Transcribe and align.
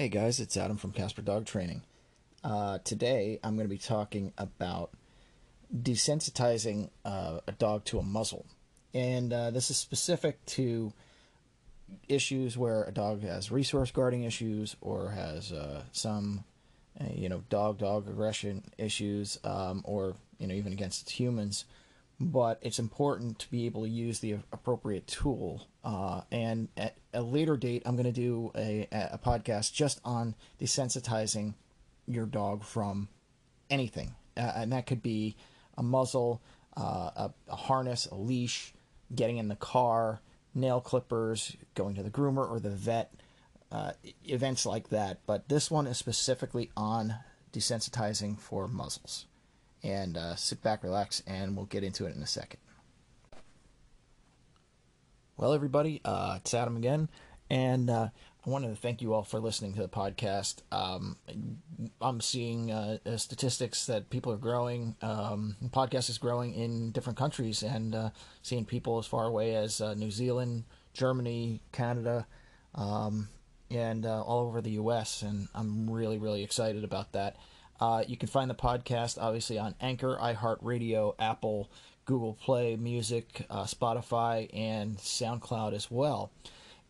Hey 0.00 0.08
guys, 0.08 0.40
it's 0.40 0.56
Adam 0.56 0.78
from 0.78 0.92
Casper 0.92 1.20
Dog 1.20 1.44
Training. 1.44 1.82
Uh, 2.42 2.78
today 2.84 3.38
I'm 3.44 3.54
going 3.56 3.68
to 3.68 3.70
be 3.70 3.76
talking 3.76 4.32
about 4.38 4.92
desensitizing 5.76 6.88
uh, 7.04 7.40
a 7.46 7.52
dog 7.52 7.84
to 7.84 7.98
a 7.98 8.02
muzzle. 8.02 8.46
And 8.94 9.30
uh, 9.30 9.50
this 9.50 9.70
is 9.70 9.76
specific 9.76 10.42
to 10.56 10.94
issues 12.08 12.56
where 12.56 12.84
a 12.84 12.92
dog 12.92 13.20
has 13.24 13.52
resource 13.52 13.90
guarding 13.90 14.24
issues 14.24 14.74
or 14.80 15.10
has 15.10 15.52
uh, 15.52 15.82
some, 15.92 16.44
uh, 16.98 17.04
you 17.12 17.28
know, 17.28 17.42
dog 17.50 17.76
dog 17.76 18.08
aggression 18.08 18.62
issues 18.78 19.38
um, 19.44 19.82
or, 19.84 20.14
you 20.38 20.46
know, 20.46 20.54
even 20.54 20.72
against 20.72 21.10
humans 21.10 21.66
but 22.20 22.58
it's 22.60 22.78
important 22.78 23.38
to 23.38 23.50
be 23.50 23.64
able 23.64 23.82
to 23.82 23.88
use 23.88 24.20
the 24.20 24.32
appropriate 24.52 25.06
tool. 25.06 25.66
Uh, 25.82 26.20
and 26.30 26.68
at 26.76 26.96
a 27.14 27.22
later 27.22 27.56
date, 27.56 27.82
I'm 27.86 27.96
going 27.96 28.04
to 28.04 28.12
do 28.12 28.52
a, 28.54 28.86
a 28.92 29.18
podcast 29.18 29.72
just 29.72 30.00
on 30.04 30.34
desensitizing 30.60 31.54
your 32.06 32.26
dog 32.26 32.62
from 32.62 33.08
anything. 33.70 34.14
Uh, 34.36 34.52
and 34.56 34.72
that 34.72 34.86
could 34.86 35.02
be 35.02 35.34
a 35.78 35.82
muzzle, 35.82 36.42
uh, 36.76 37.10
a, 37.16 37.30
a, 37.48 37.56
harness, 37.56 38.04
a 38.06 38.14
leash, 38.14 38.74
getting 39.14 39.38
in 39.38 39.48
the 39.48 39.56
car, 39.56 40.20
nail 40.54 40.80
clippers, 40.80 41.56
going 41.74 41.94
to 41.94 42.02
the 42.02 42.10
groomer 42.10 42.48
or 42.48 42.60
the 42.60 42.70
vet, 42.70 43.14
uh, 43.72 43.92
events 44.26 44.66
like 44.66 44.90
that. 44.90 45.20
But 45.26 45.48
this 45.48 45.70
one 45.70 45.86
is 45.86 45.96
specifically 45.96 46.70
on 46.76 47.14
desensitizing 47.52 48.38
for 48.38 48.68
muzzles 48.68 49.24
and 49.82 50.16
uh, 50.16 50.36
sit 50.36 50.62
back, 50.62 50.82
relax, 50.82 51.22
and 51.26 51.56
we'll 51.56 51.66
get 51.66 51.84
into 51.84 52.06
it 52.06 52.14
in 52.14 52.22
a 52.22 52.26
second. 52.26 52.60
Well, 55.36 55.54
everybody, 55.54 56.02
uh, 56.04 56.34
it's 56.36 56.52
Adam 56.52 56.76
again, 56.76 57.08
and 57.48 57.88
uh, 57.88 58.08
I 58.46 58.50
wanted 58.50 58.68
to 58.68 58.76
thank 58.76 59.00
you 59.00 59.14
all 59.14 59.22
for 59.22 59.40
listening 59.40 59.72
to 59.74 59.80
the 59.80 59.88
podcast. 59.88 60.56
Um, 60.70 61.16
I'm 62.00 62.20
seeing 62.20 62.70
uh, 62.70 62.98
uh, 63.06 63.16
statistics 63.16 63.86
that 63.86 64.10
people 64.10 64.32
are 64.32 64.38
growing, 64.38 64.96
um, 65.00 65.56
podcast 65.70 66.10
is 66.10 66.18
growing 66.18 66.52
in 66.52 66.90
different 66.90 67.18
countries, 67.18 67.62
and 67.62 67.94
uh, 67.94 68.10
seeing 68.42 68.66
people 68.66 68.98
as 68.98 69.06
far 69.06 69.24
away 69.24 69.54
as 69.54 69.80
New 69.80 70.10
Zealand, 70.10 70.64
Germany, 70.92 71.62
Canada, 71.72 72.26
um, 72.74 73.28
and 73.70 74.04
all 74.04 74.40
over 74.40 74.60
the 74.60 74.72
U.S., 74.72 75.22
and 75.22 75.48
I'm 75.54 75.88
really, 75.88 76.18
really 76.18 76.42
excited 76.42 76.84
about 76.84 77.12
that. 77.12 77.36
Uh, 77.80 78.04
you 78.06 78.16
can 78.16 78.28
find 78.28 78.50
the 78.50 78.54
podcast 78.54 79.18
obviously 79.20 79.58
on 79.58 79.74
Anchor, 79.80 80.18
iHeartRadio, 80.20 81.14
Apple, 81.18 81.70
Google 82.04 82.34
Play 82.34 82.76
Music, 82.76 83.46
uh, 83.48 83.64
Spotify, 83.64 84.48
and 84.52 84.98
SoundCloud 84.98 85.72
as 85.72 85.90
well. 85.90 86.30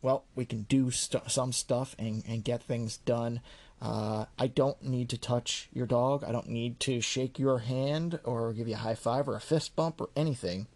Well, 0.02 0.26
we 0.36 0.46
can 0.46 0.64
do 0.64 0.92
st- 0.92 1.30
some 1.30 1.52
stuff 1.52 1.96
and, 2.00 2.24
and 2.28 2.44
get 2.44 2.64
things 2.64 2.98
done. 2.98 3.42
Uh, 3.82 4.26
I 4.40 4.48
don't 4.48 4.82
need 4.82 5.10
to 5.10 5.18
touch 5.18 5.70
your 5.72 5.86
dog. 5.86 6.24
I 6.24 6.32
don't 6.32 6.50
need 6.50 6.80
to 6.82 7.00
shake 7.02 7.38
your 7.38 7.60
hand 7.60 8.20
or 8.24 8.54
give 8.54 8.68
you 8.68 8.74
a 8.74 8.80
high 8.80 8.96
five 8.96 9.28
or 9.28 9.36
a 9.36 9.42
fist 9.42 9.76
bump 9.76 10.02
or 10.02 10.10
anything 10.16 10.68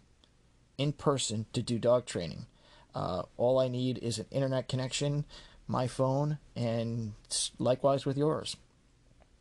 in 0.82 0.92
person 0.92 1.46
to 1.52 1.62
do 1.62 1.78
dog 1.78 2.06
training. 2.06 2.46
Uh, 2.94 3.22
all 3.36 3.58
I 3.58 3.68
need 3.68 3.98
is 3.98 4.18
an 4.18 4.26
internet 4.30 4.68
connection, 4.68 5.24
my 5.68 5.86
phone, 5.86 6.38
and 6.56 7.12
likewise 7.58 8.04
with 8.04 8.16
yours. 8.16 8.56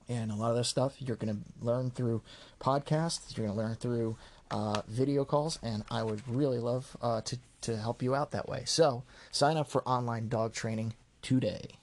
And 0.08 0.32
a 0.32 0.36
lot 0.36 0.52
of 0.52 0.58
this 0.58 0.68
stuff 0.68 1.02
you're 1.02 1.16
going 1.16 1.36
to 1.36 1.66
learn 1.66 1.90
through 1.90 2.22
podcasts, 2.60 3.36
you're 3.36 3.48
going 3.48 3.58
to 3.58 3.64
learn 3.64 3.76
through 3.76 4.18
uh, 4.52 4.82
video 4.88 5.26
calls, 5.26 5.58
and 5.64 5.84
I 5.90 6.04
would 6.04 6.22
really 6.28 6.60
love 6.60 6.96
uh, 7.02 7.22
to, 7.22 7.40
to 7.62 7.78
help 7.78 8.04
you 8.04 8.14
out 8.14 8.32
that 8.32 8.48
way. 8.48 8.64
So 8.66 9.04
sign 9.32 9.58
up 9.58 9.70
for 9.70 9.82
online 9.88 10.28
dog 10.30 10.54
training 10.54 10.94
today. 11.22 11.80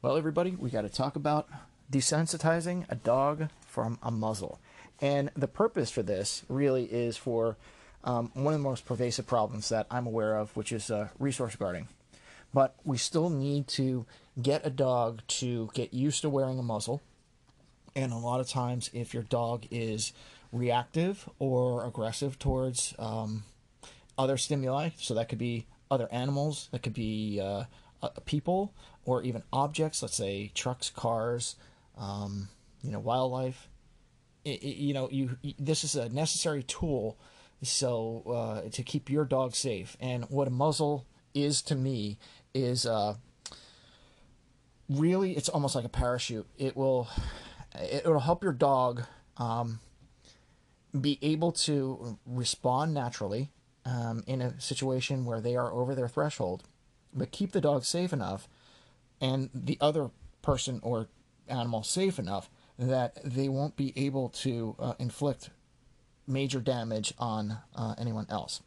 Well, 0.00 0.16
everybody, 0.16 0.56
we 0.58 0.70
got 0.70 0.82
to 0.82 0.88
talk 0.88 1.14
about 1.14 1.48
desensitizing 1.90 2.86
a 2.88 2.96
dog 2.96 3.50
from 3.66 3.98
a 4.02 4.10
muzzle. 4.10 4.58
And 5.02 5.32
the 5.36 5.48
purpose 5.48 5.90
for 5.90 6.04
this 6.04 6.44
really 6.48 6.84
is 6.84 7.16
for 7.16 7.56
um, 8.04 8.30
one 8.34 8.54
of 8.54 8.60
the 8.60 8.68
most 8.68 8.86
pervasive 8.86 9.26
problems 9.26 9.68
that 9.68 9.88
I'm 9.90 10.06
aware 10.06 10.36
of, 10.38 10.56
which 10.56 10.70
is 10.70 10.90
uh, 10.90 11.08
resource 11.18 11.56
guarding. 11.56 11.88
But 12.54 12.76
we 12.84 12.98
still 12.98 13.28
need 13.28 13.66
to 13.68 14.06
get 14.40 14.64
a 14.64 14.70
dog 14.70 15.22
to 15.26 15.70
get 15.74 15.92
used 15.92 16.22
to 16.22 16.30
wearing 16.30 16.58
a 16.58 16.62
muzzle. 16.62 17.02
And 17.96 18.12
a 18.12 18.16
lot 18.16 18.40
of 18.40 18.48
times, 18.48 18.90
if 18.94 19.12
your 19.12 19.24
dog 19.24 19.66
is 19.70 20.12
reactive 20.52 21.28
or 21.38 21.84
aggressive 21.84 22.38
towards 22.38 22.94
um, 22.98 23.42
other 24.16 24.36
stimuli, 24.36 24.90
so 24.98 25.14
that 25.14 25.28
could 25.28 25.38
be 25.38 25.66
other 25.90 26.08
animals, 26.12 26.68
that 26.70 26.82
could 26.82 26.94
be 26.94 27.40
uh, 27.42 27.64
uh, 28.02 28.08
people, 28.24 28.72
or 29.04 29.22
even 29.22 29.42
objects, 29.52 30.00
let's 30.02 30.14
say 30.14 30.52
trucks, 30.54 30.90
cars, 30.90 31.56
um, 31.98 32.48
you 32.82 32.90
know, 32.90 33.00
wildlife, 33.00 33.68
you 34.44 34.94
know, 34.94 35.08
you, 35.10 35.36
you, 35.42 35.54
this 35.58 35.84
is 35.84 35.94
a 35.94 36.08
necessary 36.08 36.62
tool 36.62 37.18
so 37.62 38.22
uh, 38.26 38.70
to 38.70 38.82
keep 38.82 39.08
your 39.08 39.24
dog 39.24 39.54
safe. 39.54 39.96
And 40.00 40.24
what 40.24 40.48
a 40.48 40.50
muzzle 40.50 41.06
is 41.34 41.62
to 41.62 41.74
me 41.74 42.18
is 42.54 42.86
uh, 42.86 43.14
really 44.88 45.36
it's 45.36 45.48
almost 45.48 45.74
like 45.74 45.84
a 45.84 45.88
parachute. 45.88 46.46
It 46.58 46.76
will 46.76 47.08
it 47.74 48.04
will 48.04 48.20
help 48.20 48.42
your 48.42 48.52
dog 48.52 49.04
um, 49.36 49.80
be 50.98 51.18
able 51.22 51.52
to 51.52 52.18
respond 52.26 52.92
naturally 52.92 53.50
um, 53.84 54.22
in 54.26 54.42
a 54.42 54.60
situation 54.60 55.24
where 55.24 55.40
they 55.40 55.56
are 55.56 55.72
over 55.72 55.94
their 55.94 56.08
threshold, 56.08 56.64
but 57.14 57.30
keep 57.30 57.52
the 57.52 57.60
dog 57.60 57.84
safe 57.84 58.12
enough 58.12 58.48
and 59.20 59.48
the 59.54 59.78
other 59.80 60.10
person 60.42 60.80
or 60.82 61.08
animal 61.48 61.82
safe 61.82 62.18
enough 62.18 62.50
that 62.78 63.18
they 63.24 63.48
won't 63.48 63.76
be 63.76 63.92
able 63.96 64.28
to 64.28 64.76
uh, 64.78 64.94
inflict 64.98 65.50
major 66.26 66.60
damage 66.60 67.12
on 67.18 67.58
uh, 67.74 67.94
anyone 67.98 68.26
else. 68.28 68.62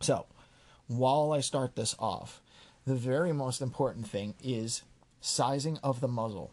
So, 0.00 0.26
while 0.86 1.32
I 1.32 1.40
start 1.40 1.74
this 1.74 1.94
off, 1.98 2.42
the 2.86 2.94
very 2.94 3.32
most 3.32 3.60
important 3.60 4.06
thing 4.08 4.34
is 4.42 4.82
sizing 5.20 5.78
of 5.82 6.00
the 6.00 6.08
muzzle. 6.08 6.52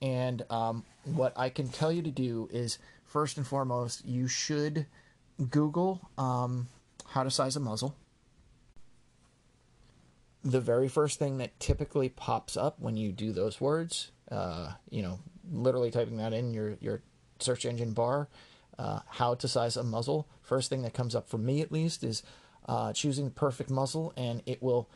And 0.00 0.44
um, 0.50 0.84
what 1.04 1.32
I 1.36 1.48
can 1.48 1.68
tell 1.68 1.92
you 1.92 2.02
to 2.02 2.10
do 2.10 2.48
is, 2.52 2.78
first 3.04 3.36
and 3.36 3.46
foremost, 3.46 4.04
you 4.04 4.28
should 4.28 4.86
Google 5.50 6.00
um, 6.16 6.68
how 7.08 7.22
to 7.22 7.30
size 7.30 7.56
a 7.56 7.60
muzzle. 7.60 7.94
The 10.44 10.60
very 10.60 10.88
first 10.88 11.18
thing 11.18 11.38
that 11.38 11.58
typically 11.58 12.08
pops 12.08 12.56
up 12.56 12.78
when 12.78 12.96
you 12.96 13.10
do 13.10 13.32
those 13.32 13.60
words, 13.60 14.12
uh, 14.30 14.72
you 14.90 15.02
know, 15.02 15.18
literally 15.50 15.90
typing 15.90 16.16
that 16.18 16.32
in 16.32 16.54
your, 16.54 16.76
your 16.80 17.02
search 17.38 17.64
engine 17.64 17.92
bar, 17.92 18.28
uh, 18.78 19.00
how 19.08 19.34
to 19.34 19.48
size 19.48 19.76
a 19.76 19.82
muzzle. 19.82 20.28
First 20.42 20.70
thing 20.70 20.82
that 20.82 20.94
comes 20.94 21.14
up 21.14 21.28
for 21.28 21.38
me, 21.38 21.60
at 21.60 21.72
least, 21.72 22.04
is 22.04 22.22
uh, 22.68 22.92
choosing 22.92 23.26
the 23.26 23.30
perfect 23.30 23.70
muzzle, 23.70 24.12
and 24.16 24.42
it 24.46 24.62
will 24.62 24.88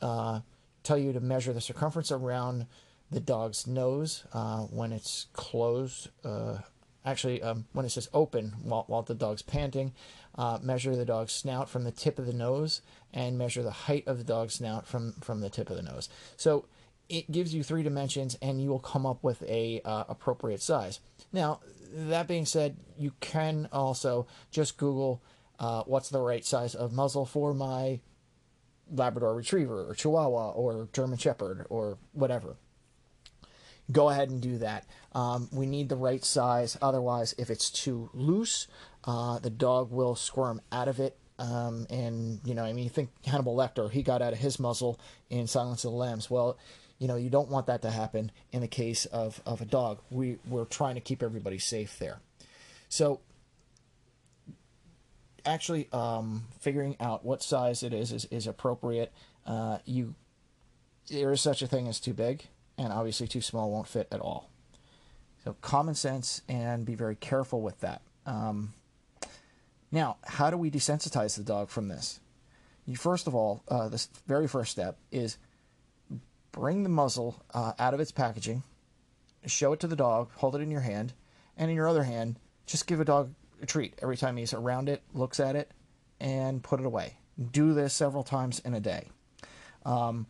uh, 0.00 0.40
tell 0.82 0.98
you 0.98 1.12
to 1.12 1.20
measure 1.20 1.52
the 1.52 1.60
circumference 1.60 2.10
around 2.10 2.66
the 3.10 3.20
dog's 3.20 3.66
nose 3.66 4.24
uh, 4.32 4.60
when 4.60 4.92
it's 4.92 5.26
closed 5.32 6.08
uh, 6.24 6.58
actually, 7.04 7.42
um, 7.42 7.66
when 7.72 7.84
it 7.84 7.90
says 7.90 8.08
open 8.12 8.54
while, 8.62 8.84
while 8.86 9.02
the 9.02 9.14
dog's 9.14 9.42
panting, 9.42 9.92
uh, 10.36 10.58
measure 10.62 10.94
the 10.94 11.04
dog's 11.04 11.32
snout 11.32 11.68
from 11.68 11.84
the 11.84 11.90
tip 11.90 12.18
of 12.18 12.26
the 12.26 12.32
nose 12.32 12.82
and 13.12 13.38
measure 13.38 13.62
the 13.62 13.70
height 13.70 14.06
of 14.06 14.18
the 14.18 14.24
dog's 14.24 14.54
snout 14.54 14.86
from, 14.86 15.12
from 15.20 15.40
the 15.40 15.50
tip 15.50 15.70
of 15.70 15.76
the 15.76 15.82
nose. 15.82 16.08
So 16.36 16.66
it 17.10 17.30
gives 17.30 17.52
you 17.52 17.62
three 17.62 17.82
dimensions 17.82 18.38
and 18.40 18.62
you 18.62 18.70
will 18.70 18.78
come 18.78 19.04
up 19.04 19.22
with 19.22 19.42
a 19.42 19.82
uh, 19.84 20.04
appropriate 20.08 20.62
size. 20.62 21.00
Now, 21.32 21.60
that 21.92 22.28
being 22.28 22.46
said, 22.46 22.76
you 22.96 23.12
can 23.20 23.68
also 23.72 24.26
just 24.50 24.76
Google 24.76 25.20
uh, 25.58 25.82
what's 25.84 26.08
the 26.08 26.20
right 26.20 26.44
size 26.44 26.74
of 26.74 26.92
muzzle 26.92 27.26
for 27.26 27.52
my 27.52 28.00
Labrador 28.90 29.34
Retriever 29.34 29.90
or 29.90 29.94
Chihuahua 29.94 30.50
or 30.50 30.88
German 30.92 31.18
Shepherd 31.18 31.66
or 31.68 31.98
whatever. 32.12 32.56
Go 33.92 34.08
ahead 34.08 34.30
and 34.30 34.40
do 34.40 34.58
that. 34.58 34.86
Um, 35.12 35.48
we 35.52 35.66
need 35.66 35.88
the 35.88 35.96
right 35.96 36.24
size. 36.24 36.78
Otherwise, 36.80 37.34
if 37.38 37.50
it's 37.50 37.70
too 37.70 38.08
loose, 38.14 38.68
uh, 39.04 39.40
the 39.40 39.50
dog 39.50 39.90
will 39.90 40.14
squirm 40.14 40.60
out 40.70 40.86
of 40.86 41.00
it. 41.00 41.16
Um, 41.40 41.86
and, 41.90 42.40
you 42.44 42.54
know, 42.54 42.64
I 42.64 42.72
mean, 42.72 42.84
you 42.84 42.90
think 42.90 43.10
Hannibal 43.26 43.56
Lecter, 43.56 43.90
he 43.90 44.02
got 44.02 44.22
out 44.22 44.32
of 44.32 44.38
his 44.38 44.60
muzzle 44.60 45.00
in 45.28 45.46
Silence 45.46 45.84
of 45.84 45.90
the 45.90 45.96
Lambs. 45.96 46.30
Well, 46.30 46.56
you 47.00 47.08
know, 47.08 47.16
you 47.16 47.30
don't 47.30 47.48
want 47.48 47.66
that 47.66 47.82
to 47.82 47.90
happen 47.90 48.30
in 48.52 48.60
the 48.60 48.68
case 48.68 49.06
of, 49.06 49.42
of 49.44 49.60
a 49.60 49.64
dog. 49.64 49.98
We, 50.10 50.38
we're 50.46 50.66
trying 50.66 50.94
to 50.94 51.00
keep 51.00 51.22
everybody 51.22 51.58
safe 51.58 51.98
there. 51.98 52.20
So 52.88 53.20
actually 55.44 55.88
um, 55.92 56.44
figuring 56.60 56.96
out 57.00 57.24
what 57.24 57.42
size 57.42 57.82
it 57.82 57.92
is 57.92 58.12
is, 58.12 58.26
is 58.26 58.46
appropriate. 58.46 59.12
Uh, 59.46 59.78
you 59.86 60.14
there 61.10 61.32
is 61.32 61.40
such 61.40 61.62
a 61.62 61.66
thing 61.66 61.88
as 61.88 61.98
too 61.98 62.12
big, 62.12 62.44
and 62.78 62.92
obviously 62.92 63.26
too 63.26 63.40
small 63.40 63.70
won't 63.70 63.88
fit 63.88 64.06
at 64.12 64.20
all. 64.20 64.48
So 65.42 65.56
common 65.60 65.94
sense 65.94 66.42
and 66.48 66.84
be 66.84 66.94
very 66.94 67.16
careful 67.16 67.62
with 67.62 67.80
that. 67.80 68.02
Um, 68.26 68.74
now, 69.90 70.18
how 70.22 70.50
do 70.50 70.56
we 70.56 70.70
desensitize 70.70 71.36
the 71.36 71.42
dog 71.42 71.68
from 71.70 71.88
this? 71.88 72.20
You 72.86 72.96
first 72.96 73.26
of 73.26 73.34
all, 73.34 73.64
uh, 73.68 73.88
the 73.88 74.06
very 74.28 74.46
first 74.46 74.70
step 74.70 74.98
is 75.10 75.38
bring 76.52 76.82
the 76.82 76.88
muzzle 76.88 77.42
uh, 77.54 77.72
out 77.78 77.94
of 77.94 78.00
its 78.00 78.12
packaging, 78.12 78.62
show 79.46 79.72
it 79.72 79.80
to 79.80 79.86
the 79.86 79.96
dog, 79.96 80.30
hold 80.36 80.56
it 80.56 80.62
in 80.62 80.70
your 80.70 80.80
hand, 80.80 81.12
and 81.56 81.70
in 81.70 81.76
your 81.76 81.88
other 81.88 82.02
hand, 82.02 82.38
just 82.66 82.86
give 82.86 83.00
a 83.00 83.04
dog 83.04 83.34
a 83.62 83.66
treat 83.66 83.94
every 84.00 84.16
time 84.16 84.36
he's 84.36 84.54
around 84.54 84.88
it, 84.88 85.02
looks 85.12 85.40
at 85.40 85.56
it, 85.56 85.70
and 86.20 86.62
put 86.62 86.80
it 86.80 86.86
away. 86.86 87.16
Do 87.50 87.72
this 87.72 87.94
several 87.94 88.22
times 88.22 88.60
in 88.60 88.74
a 88.74 88.80
day. 88.80 89.08
Um, 89.84 90.26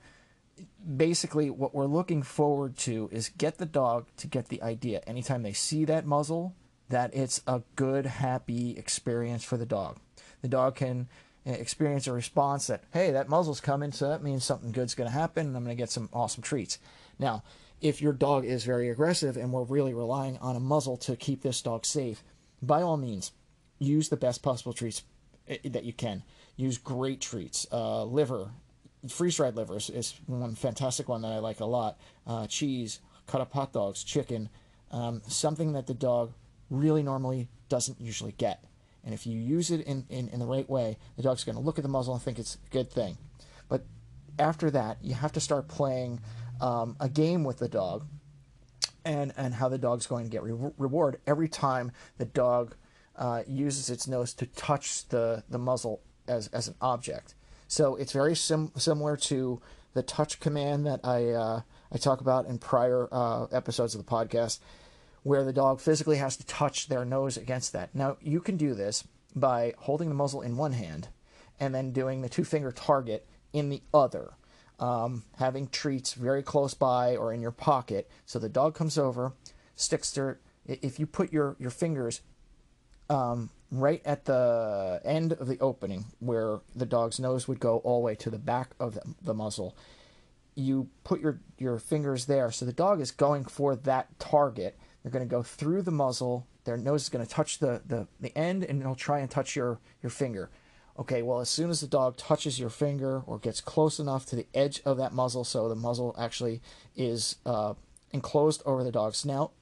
basically, 0.97 1.51
what 1.51 1.75
we're 1.75 1.87
looking 1.87 2.23
forward 2.23 2.77
to 2.79 3.09
is 3.13 3.31
get 3.31 3.59
the 3.59 3.67
dog 3.67 4.07
to 4.19 4.27
get 4.27 4.49
the 4.49 4.63
idea 4.63 5.01
anytime 5.07 5.43
they 5.43 5.53
see 5.53 5.85
that 5.87 6.07
muzzle 6.07 6.55
that 6.89 7.15
it's 7.15 7.41
a 7.47 7.63
good, 7.77 8.05
happy 8.05 8.77
experience 8.77 9.45
for 9.45 9.57
the 9.57 9.67
dog. 9.67 9.99
The 10.43 10.49
dog 10.49 10.77
can 10.77 11.09
experience 11.45 12.07
a 12.07 12.13
response 12.13 12.67
that, 12.67 12.85
hey, 12.93 13.11
that 13.11 13.29
muzzle's 13.29 13.61
coming, 13.61 13.93
so 13.93 14.09
that 14.09 14.23
means 14.23 14.45
something 14.45 14.73
good's 14.73 14.95
going 14.95 15.09
to 15.09 15.17
happen, 15.17 15.47
and 15.47 15.57
I'm 15.57 15.65
going 15.65 15.77
to 15.77 15.81
get 15.81 15.91
some 15.91 16.09
awesome 16.13 16.43
treats. 16.43 16.79
Now, 17.19 17.43
if 17.81 18.03
your 18.03 18.13
dog 18.13 18.45
is 18.45 18.65
very 18.65 18.91
aggressive 18.91 19.37
and 19.37 19.53
we're 19.53 19.63
really 19.63 19.95
relying 19.95 20.37
on 20.39 20.57
a 20.57 20.61
muzzle 20.61 20.97
to 20.99 21.17
keep 21.17 21.43
this 21.43 21.63
dog 21.63 21.87
safe, 21.87 22.23
by 22.63 22.83
all 22.83 22.97
means, 22.97 23.33
use 23.79 24.09
the 24.09 24.17
best 24.17 24.43
possible 24.43 24.73
treats 24.73 25.03
eh, 25.49 25.59
that 25.65 25.85
you 25.85 25.93
can. 25.93 26.23
Use 26.57 26.77
great 26.77 27.21
treats. 27.21 27.67
Uh, 27.73 28.05
liver, 28.05 28.51
freeze 29.09 29.37
dried 29.37 29.57
liver 29.57 29.77
is 29.77 30.15
one 30.27 30.55
fantastic 30.55 31.09
one 31.09 31.23
that 31.23 31.33
I 31.33 31.39
like 31.39 31.61
a 31.61 31.65
lot. 31.65 31.99
Uh, 32.27 32.47
cheese, 32.47 33.01
cut 33.27 33.41
up 33.41 33.53
hot 33.53 33.73
dogs, 33.73 34.05
chicken, 34.05 34.51
um, 34.91 35.23
something 35.27 35.73
that 35.73 35.87
the 35.87 35.95
dog 35.95 36.33
really 36.69 37.03
normally 37.03 37.49
doesn't 37.69 38.01
usually 38.01 38.33
get. 38.33 38.65
And 39.05 39.15
if 39.15 39.27
you 39.27 39.39
use 39.39 39.71
it 39.71 39.81
in, 39.87 40.05
in, 40.09 40.29
in 40.29 40.39
the 40.39 40.47
right 40.47 40.69
way, 40.69 40.99
the 41.17 41.23
dog's 41.23 41.45
going 41.45 41.57
to 41.57 41.63
look 41.63 41.79
at 41.79 41.83
the 41.83 41.89
muzzle 41.89 42.15
and 42.15 42.23
think 42.23 42.39
it's 42.39 42.57
a 42.57 42.71
good 42.71 42.91
thing. 42.91 43.17
But 43.69 43.85
after 44.39 44.71
that, 44.71 44.99
you 45.03 45.15
have 45.15 45.33
to 45.33 45.41
start 45.41 45.69
playing 45.69 46.21
um, 46.61 46.97
a 47.01 47.09
game 47.09 47.45
with 47.45 47.59
the 47.59 47.69
dog 47.69 48.07
and 49.05 49.33
and 49.37 49.55
how 49.55 49.69
the 49.69 49.79
dog's 49.79 50.07
going 50.07 50.25
to 50.25 50.31
get 50.31 50.43
re- 50.43 50.73
reward 50.77 51.21
every 51.27 51.49
time 51.49 51.93
the 52.19 52.27
dog 52.27 52.77
uh, 53.17 53.43
uses 53.47 53.91
its 53.91 54.07
nose 54.07 54.35
to 54.35 54.47
touch 54.47 55.09
the 55.09 55.43
the 55.49 55.59
muzzle 55.59 56.03
as 56.29 56.49
as 56.49 56.69
an 56.69 56.75
object. 56.81 57.35
So 57.69 57.97
it's 57.97 58.13
very 58.13 58.35
sim- 58.35 58.73
similar 58.77 59.17
to 59.17 59.61
the 59.95 60.03
touch 60.03 60.41
command 60.41 60.87
that 60.87 61.01
I 61.05 61.31
uh, 61.31 61.61
I 61.93 61.99
talk 61.99 62.21
about 62.21 62.47
in 62.47 62.59
prior 62.59 63.09
uh, 63.11 63.47
episodes 63.47 63.95
of 63.95 64.05
the 64.05 64.11
podcast, 64.11 64.61
where 65.23 65.45
the 65.45 65.53
dog 65.53 65.81
physically 65.81 66.17
has 66.17 66.37
to 66.37 66.47
touch 66.47 66.89
their 66.89 67.05
nose 67.05 67.37
against 67.37 67.73
that. 67.73 67.95
Now 67.95 68.17
you 68.21 68.41
can 68.41 68.57
do 68.57 68.75
this 68.75 69.05
by 69.35 69.75
holding 69.79 70.09
the 70.09 70.15
muzzle 70.15 70.43
in 70.43 70.57
one 70.57 70.73
hand 70.73 71.09
and 71.59 71.75
then 71.75 71.93
doing 71.93 72.23
the 72.23 72.29
two 72.29 72.45
finger 72.45 72.73
target 72.73 73.27
in 73.53 73.69
the 73.69 73.83
other 73.93 74.33
um, 74.81 75.25
having 75.37 75.69
treats 75.69 76.15
very 76.15 76.43
close 76.43 76.75
by 76.75 77.15
or 77.17 77.33
in 77.33 77.41
your 77.41 77.51
pocket. 77.51 78.11
So 78.25 78.39
the 78.39 78.49
dog 78.49 78.75
comes 78.75 78.99
over, 78.99 79.35
sticks 79.77 80.11
their. 80.11 80.41
If 80.67 80.99
you 80.99 81.07
put 81.07 81.33
your 81.33 81.57
your 81.59 81.71
fingers 81.71 82.23
um, 83.09 83.51
right 83.71 84.01
at 84.05 84.25
the 84.25 85.01
end 85.05 85.33
of 85.35 85.47
the 85.47 85.59
opening 85.61 86.07
where 86.19 86.61
the 86.75 86.87
dog's 86.87 87.21
nose 87.21 87.47
would 87.47 87.61
go 87.61 87.79
all 87.79 88.01
the 88.01 88.07
way 88.07 88.15
to 88.17 88.31
the 88.31 88.39
back 88.39 88.71
of 88.81 88.95
the, 88.95 89.03
the 89.23 89.35
muzzle, 89.35 89.77
you 90.55 90.89
put 91.05 91.21
your 91.21 91.41
your 91.59 91.79
fingers 91.79 92.25
there. 92.25 92.51
So 92.51 92.65
the 92.65 92.73
dog 92.73 93.01
is 93.01 93.11
going 93.11 93.45
for 93.45 93.77
that 93.77 94.19
target. 94.19 94.79
They're 95.03 95.13
going 95.13 95.27
to 95.27 95.31
go 95.31 95.43
through 95.43 95.83
the 95.83 95.91
muzzle. 95.91 96.47
Their 96.65 96.77
nose 96.77 97.03
is 97.03 97.09
going 97.09 97.25
to 97.25 97.31
touch 97.31 97.59
the, 97.59 97.83
the, 97.87 98.07
the 98.21 98.37
end, 98.37 98.65
and 98.65 98.81
it'll 98.81 98.95
try 98.95 99.21
and 99.21 99.31
touch 99.31 99.57
your, 99.57 99.81
your 100.03 100.11
finger. 100.11 100.51
Okay, 100.99 101.23
well, 101.23 101.41
as 101.41 101.49
soon 101.49 101.71
as 101.71 101.81
the 101.81 101.87
dog 101.87 102.17
touches 102.17 102.59
your 102.61 102.69
finger 102.69 103.23
or 103.27 103.39
gets 103.39 103.61
close 103.61 103.99
enough 103.99 104.27
to 104.27 104.37
the 104.37 104.47
edge 104.53 104.83
of 104.85 104.99
that 104.99 105.15
muzzle, 105.15 105.45
so 105.45 105.69
the 105.69 105.75
muzzle 105.75 106.15
actually 106.19 106.61
is 106.95 107.37
uh, 107.47 107.73
enclosed 108.13 108.63
over 108.67 108.85
the 108.85 108.93
dog's 108.93 109.19
snout, 109.19 109.53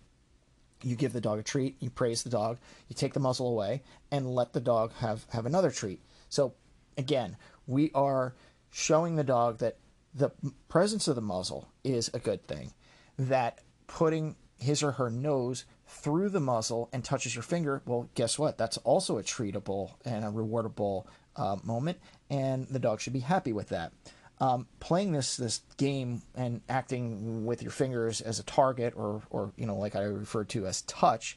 you 0.82 0.96
give 0.96 1.12
the 1.12 1.20
dog 1.20 1.38
a 1.38 1.42
treat, 1.42 1.76
you 1.80 1.90
praise 1.90 2.22
the 2.22 2.30
dog, 2.30 2.58
you 2.88 2.94
take 2.94 3.12
the 3.12 3.20
muzzle 3.20 3.48
away, 3.48 3.82
and 4.10 4.34
let 4.34 4.52
the 4.52 4.60
dog 4.60 4.92
have, 4.94 5.26
have 5.30 5.46
another 5.46 5.70
treat. 5.70 6.00
So, 6.28 6.54
again, 6.96 7.36
we 7.66 7.90
are 7.94 8.34
showing 8.70 9.16
the 9.16 9.24
dog 9.24 9.58
that 9.58 9.76
the 10.14 10.30
presence 10.68 11.06
of 11.06 11.14
the 11.14 11.20
muzzle 11.20 11.68
is 11.84 12.10
a 12.14 12.18
good 12.18 12.46
thing, 12.48 12.72
that 13.18 13.60
putting 13.86 14.34
his 14.58 14.82
or 14.82 14.92
her 14.92 15.10
nose 15.10 15.64
through 15.86 16.28
the 16.28 16.40
muzzle 16.40 16.88
and 16.92 17.04
touches 17.04 17.34
your 17.34 17.42
finger, 17.42 17.82
well, 17.86 18.08
guess 18.14 18.38
what? 18.38 18.58
That's 18.58 18.76
also 18.78 19.18
a 19.18 19.22
treatable 19.22 19.92
and 20.04 20.24
a 20.24 20.28
rewardable 20.28 21.06
uh, 21.36 21.56
moment, 21.62 21.98
and 22.28 22.66
the 22.68 22.78
dog 22.78 23.00
should 23.00 23.12
be 23.12 23.20
happy 23.20 23.52
with 23.52 23.68
that. 23.68 23.92
Um, 24.40 24.66
playing 24.78 25.12
this 25.12 25.36
this 25.36 25.62
game 25.78 26.22
and 26.34 26.60
acting 26.68 27.44
with 27.44 27.60
your 27.62 27.72
fingers 27.72 28.20
as 28.20 28.38
a 28.38 28.44
target, 28.44 28.94
or 28.96 29.22
or 29.30 29.52
you 29.56 29.66
know, 29.66 29.76
like 29.76 29.96
I 29.96 30.02
referred 30.02 30.48
to 30.50 30.66
as 30.66 30.82
touch, 30.82 31.36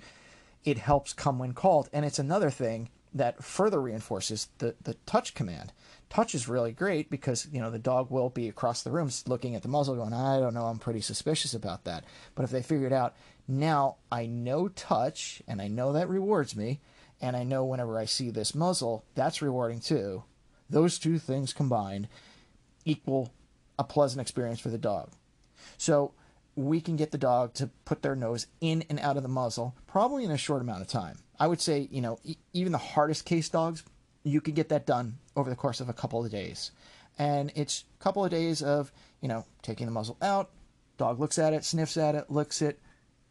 it 0.63 0.77
helps 0.77 1.13
come 1.13 1.39
when 1.39 1.53
called, 1.53 1.89
and 1.93 2.05
it's 2.05 2.19
another 2.19 2.49
thing 2.49 2.89
that 3.13 3.43
further 3.43 3.81
reinforces 3.81 4.49
the 4.59 4.75
the 4.83 4.95
touch 5.05 5.33
command. 5.33 5.73
Touch 6.11 6.35
is 6.35 6.49
really 6.49 6.73
great 6.73 7.09
because 7.09 7.47
you 7.53 7.61
know 7.61 7.71
the 7.71 7.79
dog 7.79 8.11
will 8.11 8.29
be 8.29 8.49
across 8.49 8.83
the 8.83 8.91
room 8.91 9.09
looking 9.27 9.55
at 9.55 9.61
the 9.61 9.69
muzzle, 9.69 9.95
going, 9.95 10.13
"I 10.13 10.41
don't 10.41 10.53
know, 10.53 10.65
I'm 10.65 10.77
pretty 10.77 10.99
suspicious 10.99 11.53
about 11.53 11.85
that." 11.85 12.03
But 12.35 12.43
if 12.43 12.51
they 12.51 12.61
figure 12.61 12.85
it 12.85 12.91
out, 12.91 13.15
now 13.47 13.95
I 14.11 14.25
know 14.25 14.67
touch, 14.67 15.41
and 15.47 15.61
I 15.61 15.69
know 15.69 15.93
that 15.93 16.09
rewards 16.09 16.53
me, 16.53 16.81
and 17.21 17.37
I 17.37 17.43
know 17.43 17.63
whenever 17.63 17.97
I 17.97 18.03
see 18.03 18.29
this 18.29 18.53
muzzle, 18.53 19.05
that's 19.15 19.41
rewarding 19.41 19.79
too. 19.79 20.25
Those 20.69 20.99
two 20.99 21.17
things 21.17 21.53
combined 21.53 22.09
equal 22.83 23.31
a 23.79 23.85
pleasant 23.85 24.19
experience 24.19 24.59
for 24.59 24.69
the 24.69 24.77
dog. 24.77 25.11
So 25.77 26.13
we 26.57 26.81
can 26.81 26.97
get 26.97 27.11
the 27.11 27.17
dog 27.17 27.53
to 27.53 27.67
put 27.85 28.01
their 28.01 28.17
nose 28.17 28.47
in 28.59 28.83
and 28.89 28.99
out 28.99 29.15
of 29.15 29.23
the 29.23 29.29
muzzle 29.29 29.75
probably 29.87 30.25
in 30.25 30.31
a 30.31 30.37
short 30.37 30.61
amount 30.61 30.81
of 30.81 30.89
time. 30.89 31.19
I 31.39 31.47
would 31.47 31.61
say, 31.61 31.87
you 31.89 32.01
know, 32.01 32.19
e- 32.25 32.35
even 32.51 32.73
the 32.73 32.77
hardest 32.77 33.23
case 33.25 33.47
dogs, 33.47 33.83
you 34.23 34.41
can 34.41 34.53
get 34.53 34.69
that 34.69 34.85
done 34.85 35.17
over 35.35 35.49
the 35.49 35.55
course 35.55 35.79
of 35.79 35.89
a 35.89 35.93
couple 35.93 36.23
of 36.23 36.31
days. 36.31 36.71
And 37.17 37.51
it's 37.55 37.85
a 37.99 38.03
couple 38.03 38.23
of 38.23 38.31
days 38.31 38.61
of, 38.61 38.91
you 39.21 39.27
know, 39.27 39.45
taking 39.61 39.85
the 39.85 39.91
muzzle 39.91 40.17
out, 40.21 40.49
dog 40.97 41.19
looks 41.19 41.37
at 41.37 41.53
it, 41.53 41.65
sniffs 41.65 41.97
at 41.97 42.15
it, 42.15 42.29
licks 42.29 42.61
it, 42.61 42.79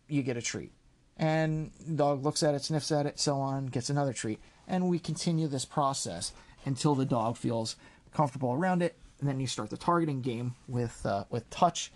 you 0.08 0.22
get 0.22 0.36
a 0.36 0.42
treat 0.42 0.72
and 1.20 1.70
dog 1.96 2.24
looks 2.24 2.42
at 2.42 2.54
it, 2.54 2.62
sniffs 2.62 2.90
at 2.90 3.04
it, 3.04 3.20
so 3.20 3.36
on, 3.36 3.66
gets 3.66 3.90
another 3.90 4.14
treat, 4.14 4.40
and 4.66 4.88
we 4.88 4.98
continue 4.98 5.46
this 5.46 5.66
process 5.66 6.32
until 6.64 6.94
the 6.94 7.04
dog 7.04 7.36
feels 7.36 7.76
comfortable 8.14 8.54
around 8.54 8.82
it, 8.82 8.96
and 9.20 9.28
then 9.28 9.38
you 9.38 9.46
start 9.46 9.68
the 9.68 9.76
targeting 9.76 10.22
game 10.22 10.54
with 10.66 11.04
uh, 11.04 11.24
with 11.28 11.48
touch 11.50 11.92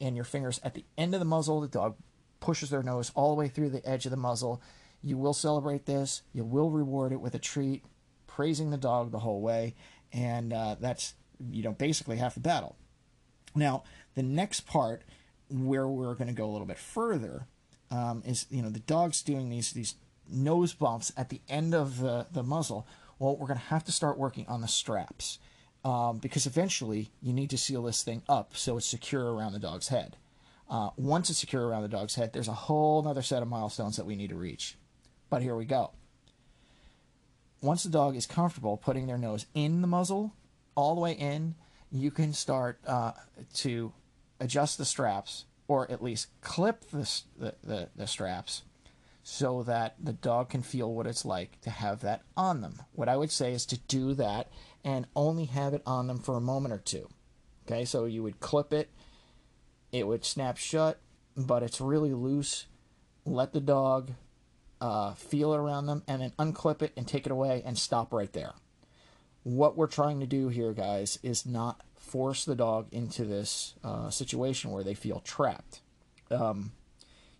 and 0.00 0.14
your 0.14 0.24
fingers 0.24 0.60
at 0.62 0.74
the 0.74 0.84
end 0.96 1.12
of 1.12 1.18
the 1.18 1.26
muzzle. 1.26 1.60
The 1.60 1.68
dog 1.68 1.96
pushes 2.38 2.70
their 2.70 2.84
nose 2.84 3.10
all 3.16 3.30
the 3.30 3.38
way 3.38 3.48
through 3.48 3.70
the 3.70 3.86
edge 3.86 4.06
of 4.06 4.10
the 4.10 4.16
muzzle. 4.16 4.62
You 5.02 5.18
will 5.18 5.34
celebrate 5.34 5.86
this. 5.86 6.22
You 6.32 6.44
will 6.44 6.70
reward 6.70 7.10
it 7.10 7.20
with 7.20 7.34
a 7.34 7.40
treat, 7.40 7.82
praising 8.34 8.70
the 8.70 8.76
dog 8.76 9.10
the 9.10 9.18
whole 9.18 9.40
way, 9.40 9.74
and 10.12 10.52
uh, 10.52 10.76
that's 10.80 11.14
you 11.50 11.62
know 11.62 11.72
basically 11.72 12.16
half 12.16 12.34
the 12.34 12.40
battle. 12.40 12.76
Now 13.54 13.84
the 14.14 14.22
next 14.22 14.66
part, 14.66 15.02
where 15.50 15.86
we're 15.86 16.14
going 16.14 16.28
to 16.28 16.34
go 16.34 16.46
a 16.46 16.52
little 16.52 16.66
bit 16.66 16.78
further 16.78 17.46
um, 17.90 18.22
is 18.26 18.46
you 18.50 18.62
know 18.62 18.70
the 18.70 18.80
dog's 18.80 19.22
doing 19.22 19.50
these 19.50 19.72
these 19.72 19.94
nose 20.30 20.72
bumps 20.72 21.12
at 21.16 21.28
the 21.28 21.40
end 21.48 21.74
of 21.74 22.00
the, 22.00 22.26
the 22.32 22.42
muzzle. 22.42 22.86
Well, 23.18 23.36
we're 23.36 23.46
going 23.46 23.58
to 23.58 23.66
have 23.66 23.84
to 23.84 23.92
start 23.92 24.18
working 24.18 24.46
on 24.48 24.60
the 24.60 24.68
straps 24.68 25.38
um, 25.84 26.18
because 26.18 26.46
eventually 26.46 27.10
you 27.20 27.32
need 27.32 27.50
to 27.50 27.58
seal 27.58 27.82
this 27.82 28.02
thing 28.02 28.22
up 28.28 28.56
so 28.56 28.76
it's 28.76 28.86
secure 28.86 29.32
around 29.32 29.52
the 29.52 29.58
dog's 29.58 29.88
head. 29.88 30.16
Uh, 30.70 30.90
once 30.96 31.28
it's 31.28 31.38
secure 31.38 31.66
around 31.68 31.82
the 31.82 31.88
dog's 31.88 32.14
head, 32.14 32.32
there's 32.32 32.48
a 32.48 32.52
whole 32.52 33.06
other 33.06 33.22
set 33.22 33.42
of 33.42 33.48
milestones 33.48 33.96
that 33.96 34.06
we 34.06 34.16
need 34.16 34.30
to 34.30 34.36
reach. 34.36 34.76
But 35.28 35.42
here 35.42 35.54
we 35.54 35.66
go. 35.66 35.90
Once 37.62 37.84
the 37.84 37.90
dog 37.90 38.16
is 38.16 38.26
comfortable 38.26 38.76
putting 38.76 39.06
their 39.06 39.16
nose 39.16 39.46
in 39.54 39.80
the 39.80 39.86
muzzle, 39.86 40.34
all 40.74 40.94
the 40.96 41.00
way 41.00 41.12
in, 41.12 41.54
you 41.92 42.10
can 42.10 42.32
start 42.32 42.78
uh, 42.86 43.12
to 43.54 43.92
adjust 44.40 44.76
the 44.76 44.84
straps 44.84 45.44
or 45.68 45.90
at 45.90 46.02
least 46.02 46.28
clip 46.40 46.84
the, 46.90 47.08
the, 47.38 47.54
the, 47.62 47.88
the 47.94 48.06
straps 48.06 48.62
so 49.22 49.62
that 49.62 49.94
the 50.02 50.12
dog 50.12 50.50
can 50.50 50.62
feel 50.62 50.92
what 50.92 51.06
it's 51.06 51.24
like 51.24 51.60
to 51.60 51.70
have 51.70 52.00
that 52.00 52.22
on 52.36 52.60
them. 52.60 52.82
What 52.92 53.08
I 53.08 53.16
would 53.16 53.30
say 53.30 53.52
is 53.52 53.64
to 53.66 53.78
do 53.78 54.14
that 54.14 54.50
and 54.84 55.06
only 55.14 55.44
have 55.44 55.74
it 55.74 55.82
on 55.86 56.08
them 56.08 56.18
for 56.18 56.36
a 56.36 56.40
moment 56.40 56.74
or 56.74 56.78
two. 56.78 57.08
Okay, 57.64 57.84
so 57.84 58.06
you 58.06 58.24
would 58.24 58.40
clip 58.40 58.72
it, 58.72 58.90
it 59.92 60.08
would 60.08 60.24
snap 60.24 60.56
shut, 60.56 60.98
but 61.36 61.62
it's 61.62 61.80
really 61.80 62.12
loose. 62.12 62.66
Let 63.24 63.52
the 63.52 63.60
dog 63.60 64.10
uh, 64.82 65.14
feel 65.14 65.54
it 65.54 65.58
around 65.58 65.86
them 65.86 66.02
and 66.08 66.20
then 66.20 66.32
unclip 66.40 66.82
it 66.82 66.92
and 66.96 67.06
take 67.06 67.24
it 67.24 67.30
away 67.30 67.62
and 67.64 67.78
stop 67.78 68.12
right 68.12 68.32
there. 68.32 68.52
What 69.44 69.76
we're 69.76 69.86
trying 69.86 70.18
to 70.18 70.26
do 70.26 70.48
here, 70.48 70.72
guys, 70.72 71.20
is 71.22 71.46
not 71.46 71.82
force 71.96 72.44
the 72.44 72.56
dog 72.56 72.88
into 72.90 73.24
this 73.24 73.74
uh, 73.84 74.10
situation 74.10 74.72
where 74.72 74.82
they 74.82 74.94
feel 74.94 75.20
trapped. 75.20 75.80
Um, 76.32 76.72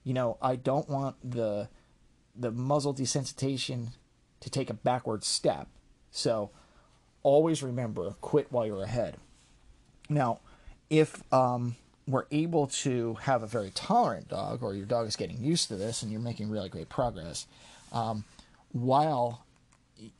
you 0.04 0.14
know, 0.14 0.38
I 0.40 0.54
don't 0.54 0.88
want 0.88 1.16
the 1.28 1.68
the 2.34 2.52
muzzle 2.52 2.94
desensitization 2.94 3.88
to 4.40 4.48
take 4.48 4.70
a 4.70 4.74
backward 4.74 5.24
step. 5.24 5.66
So 6.12 6.50
always 7.24 7.62
remember, 7.62 8.14
quit 8.20 8.46
while 8.50 8.66
you're 8.66 8.84
ahead. 8.84 9.16
Now, 10.08 10.38
if 10.88 11.22
um, 11.32 11.76
we're 12.06 12.26
able 12.30 12.66
to 12.66 13.14
have 13.22 13.42
a 13.42 13.46
very 13.46 13.70
tolerant 13.74 14.28
dog, 14.28 14.62
or 14.62 14.74
your 14.74 14.86
dog 14.86 15.06
is 15.06 15.16
getting 15.16 15.42
used 15.42 15.68
to 15.68 15.76
this, 15.76 16.02
and 16.02 16.10
you're 16.10 16.20
making 16.20 16.50
really 16.50 16.68
great 16.68 16.88
progress, 16.88 17.46
um, 17.92 18.24
while 18.72 19.44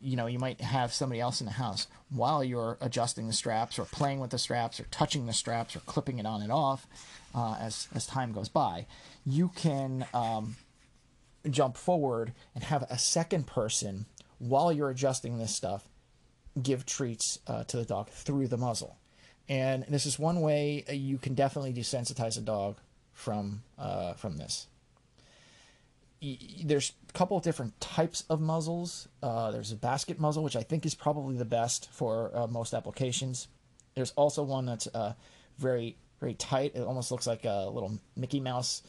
you 0.01 0.17
know 0.17 0.27
you 0.27 0.39
might 0.39 0.61
have 0.61 0.93
somebody 0.93 1.21
else 1.21 1.41
in 1.41 1.47
the 1.47 1.53
house 1.53 1.87
while 2.11 2.45
you're 2.45 2.77
adjusting 2.81 3.27
the 3.27 3.33
straps 3.33 3.79
or 3.79 3.85
playing 3.87 4.21
with 4.21 4.31
the 4.31 4.39
straps 4.39 4.79
or 4.79 4.85
touching 4.85 5.27
the 5.27 5.33
straps 5.33 5.75
or 5.75 5.81
clipping 5.81 6.19
it 6.19 6.27
on 6.27 6.43
and 6.43 6.53
off 6.53 6.87
uh, 7.35 7.57
as 7.61 7.89
as 7.95 8.07
time 8.07 8.33
goes 8.33 8.49
by 8.49 8.87
you 9.27 9.51
can 9.57 10.07
um, 10.15 10.57
jump 11.51 11.77
forward 11.77 12.33
and 12.55 12.65
have 12.65 12.85
a 12.91 12.99
second 12.99 13.47
person 13.47 14.07
while 14.39 14.73
you're 14.73 14.91
adjusting 14.91 15.39
this 15.39 15.55
stuff 15.55 15.89
give 16.63 16.85
treats 16.87 17.39
uh, 17.47 17.65
to 17.65 17.77
the 17.77 17.85
dog 17.85 18.09
through 18.09 18.47
the 18.47 18.59
muzzle 18.59 18.97
and 19.53 19.85
this 19.89 20.07
is 20.07 20.19
one 20.19 20.41
way 20.41 20.83
you 20.91 21.19
can 21.19 21.35
definitely 21.35 21.75
desensitize 21.75 22.39
a 22.39 22.41
dog 22.41 22.77
from 23.13 23.63
uh, 23.79 24.15
from 24.15 24.39
this 24.39 24.67
there's 26.65 26.93
a 27.09 27.13
couple 27.13 27.37
of 27.37 27.43
different 27.43 27.79
types 27.81 28.25
of 28.31 28.41
muzzles. 28.41 29.09
Uh, 29.23 29.51
there's 29.51 29.73
a 29.73 29.77
basket 29.77 30.21
muzzle, 30.21 30.45
which 30.45 30.55
I 30.55 30.63
think 30.63 30.87
is 30.87 30.95
probably 30.95 31.37
the 31.37 31.45
best 31.45 31.91
for 31.91 32.31
uh, 32.33 32.47
most 32.47 32.75
applications. 32.75 33.49
There's 33.97 34.13
also 34.13 34.45
one 34.45 34.67
that's 34.67 34.87
uh, 34.87 35.15
very 35.59 35.97
very 36.21 36.35
tight. 36.35 36.77
It 36.77 36.83
almost 36.83 37.11
looks 37.11 37.27
like 37.27 37.45
a 37.45 37.69
little 37.69 37.99
Mickey 38.17 38.39
Mouse. 38.39 38.83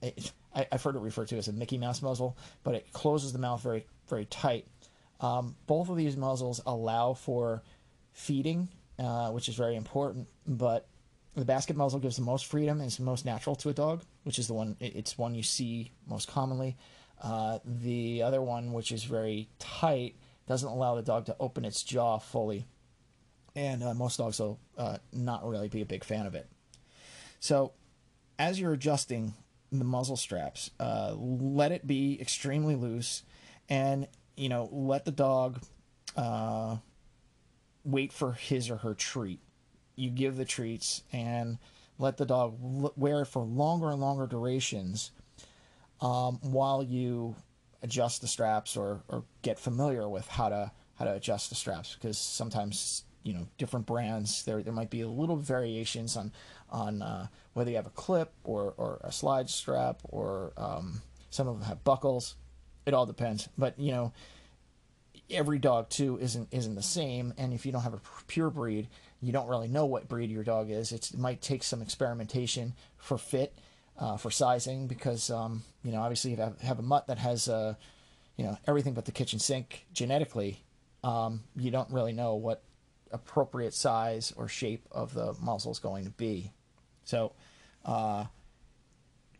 It, 0.00 0.32
I, 0.54 0.66
have 0.72 0.82
heard 0.82 0.96
it 0.96 1.00
referred 1.00 1.28
to 1.28 1.36
as 1.36 1.48
a 1.48 1.52
Mickey 1.52 1.76
Mouse 1.76 2.00
muzzle, 2.00 2.38
but 2.64 2.74
it 2.74 2.90
closes 2.94 3.34
the 3.34 3.38
mouth 3.38 3.62
very 3.62 3.84
very 4.08 4.24
tight. 4.24 4.66
Um, 5.20 5.56
both 5.66 5.90
of 5.90 5.96
these 5.96 6.16
muzzles 6.16 6.62
allow 6.64 7.12
for 7.12 7.62
feeding, 8.12 8.68
uh, 8.98 9.30
which 9.30 9.48
is 9.48 9.54
very 9.54 9.76
important, 9.76 10.28
but 10.46 10.88
the 11.34 11.44
basket 11.44 11.76
muzzle 11.76 12.00
gives 12.00 12.16
the 12.16 12.22
most 12.22 12.46
freedom 12.46 12.80
and 12.80 12.88
is 12.88 12.98
most 12.98 13.24
natural 13.24 13.54
to 13.56 13.68
a 13.68 13.72
dog, 13.72 14.02
which 14.24 14.38
is 14.38 14.48
the 14.48 14.54
one 14.54 14.76
it's 14.80 15.16
one 15.16 15.34
you 15.34 15.42
see 15.42 15.92
most 16.06 16.28
commonly. 16.28 16.76
Uh, 17.22 17.58
the 17.64 18.22
other 18.22 18.42
one, 18.42 18.72
which 18.72 18.92
is 18.92 19.04
very 19.04 19.48
tight, 19.58 20.16
doesn't 20.46 20.68
allow 20.68 20.94
the 20.94 21.02
dog 21.02 21.26
to 21.26 21.36
open 21.40 21.64
its 21.64 21.82
jaw 21.82 22.18
fully, 22.18 22.64
and 23.54 23.82
uh, 23.82 23.94
most 23.94 24.18
dogs 24.18 24.38
will 24.38 24.58
uh, 24.76 24.98
not 25.12 25.48
really 25.48 25.68
be 25.68 25.80
a 25.80 25.86
big 25.86 26.04
fan 26.04 26.26
of 26.26 26.34
it. 26.34 26.48
So, 27.40 27.72
as 28.38 28.60
you're 28.60 28.72
adjusting 28.72 29.34
the 29.70 29.84
muzzle 29.84 30.16
straps, 30.16 30.70
uh, 30.80 31.14
let 31.16 31.72
it 31.72 31.86
be 31.86 32.20
extremely 32.20 32.74
loose, 32.74 33.22
and 33.68 34.08
you 34.36 34.48
know 34.48 34.68
let 34.72 35.04
the 35.04 35.12
dog 35.12 35.60
uh, 36.16 36.76
wait 37.88 38.12
for 38.12 38.32
his 38.32 38.70
or 38.70 38.76
her 38.78 38.94
treat. 38.94 39.40
You 39.96 40.10
give 40.10 40.36
the 40.36 40.44
treats 40.44 41.02
and 41.12 41.58
let 41.98 42.16
the 42.16 42.26
dog 42.26 42.54
wear 42.96 43.22
it 43.22 43.26
for 43.26 43.42
longer 43.42 43.90
and 43.90 44.00
longer 44.00 44.26
durations 44.26 45.10
um, 46.00 46.38
while 46.42 46.82
you 46.82 47.34
adjust 47.82 48.20
the 48.20 48.28
straps 48.28 48.76
or, 48.76 49.02
or 49.08 49.24
get 49.42 49.58
familiar 49.58 50.08
with 50.08 50.26
how 50.28 50.48
to 50.48 50.70
how 50.96 51.04
to 51.04 51.14
adjust 51.14 51.48
the 51.48 51.54
straps 51.54 51.94
because 51.94 52.18
sometimes 52.18 53.04
you 53.22 53.32
know 53.32 53.46
different 53.56 53.86
brands 53.86 54.44
there 54.44 54.62
there 54.62 54.72
might 54.72 54.90
be 54.90 55.00
a 55.00 55.08
little 55.08 55.36
variations 55.36 56.16
on 56.16 56.32
on 56.70 57.02
uh, 57.02 57.26
whether 57.54 57.70
you 57.70 57.76
have 57.76 57.86
a 57.86 57.90
clip 57.90 58.32
or, 58.44 58.74
or 58.76 59.00
a 59.02 59.12
slide 59.12 59.48
strap 59.48 60.00
or 60.04 60.52
um, 60.56 61.00
some 61.30 61.48
of 61.48 61.58
them 61.58 61.68
have 61.68 61.82
buckles. 61.84 62.36
It 62.86 62.94
all 62.94 63.06
depends. 63.06 63.48
But 63.56 63.78
you 63.78 63.92
know 63.92 64.12
every 65.30 65.58
dog 65.58 65.88
too 65.88 66.18
isn't 66.20 66.48
isn't 66.52 66.74
the 66.74 66.82
same 66.82 67.34
and 67.36 67.52
if 67.52 67.66
you 67.66 67.72
don't 67.72 67.82
have 67.82 67.94
a 67.94 68.00
pure 68.26 68.50
breed 68.50 68.88
you 69.20 69.32
don't 69.32 69.48
really 69.48 69.68
know 69.68 69.86
what 69.86 70.08
breed 70.08 70.30
your 70.30 70.44
dog 70.44 70.70
is. 70.70 70.92
It's, 70.92 71.10
it 71.10 71.18
might 71.18 71.40
take 71.40 71.62
some 71.62 71.82
experimentation 71.82 72.74
for 72.96 73.18
fit, 73.18 73.58
uh, 73.98 74.16
for 74.16 74.30
sizing, 74.30 74.86
because 74.86 75.30
um, 75.30 75.62
you 75.82 75.92
know 75.92 76.00
obviously 76.00 76.32
if 76.32 76.38
you 76.38 76.44
have, 76.44 76.60
have 76.60 76.78
a 76.78 76.82
mutt 76.82 77.08
that 77.08 77.18
has 77.18 77.48
uh, 77.48 77.74
you 78.36 78.44
know 78.44 78.56
everything 78.66 78.94
but 78.94 79.04
the 79.04 79.12
kitchen 79.12 79.38
sink 79.38 79.86
genetically, 79.92 80.62
um, 81.02 81.42
you 81.56 81.70
don't 81.70 81.90
really 81.90 82.12
know 82.12 82.36
what 82.36 82.62
appropriate 83.10 83.74
size 83.74 84.32
or 84.36 84.48
shape 84.48 84.86
of 84.92 85.14
the 85.14 85.34
muzzle 85.40 85.72
is 85.72 85.78
going 85.78 86.04
to 86.04 86.10
be. 86.10 86.52
So 87.04 87.32
uh, 87.84 88.26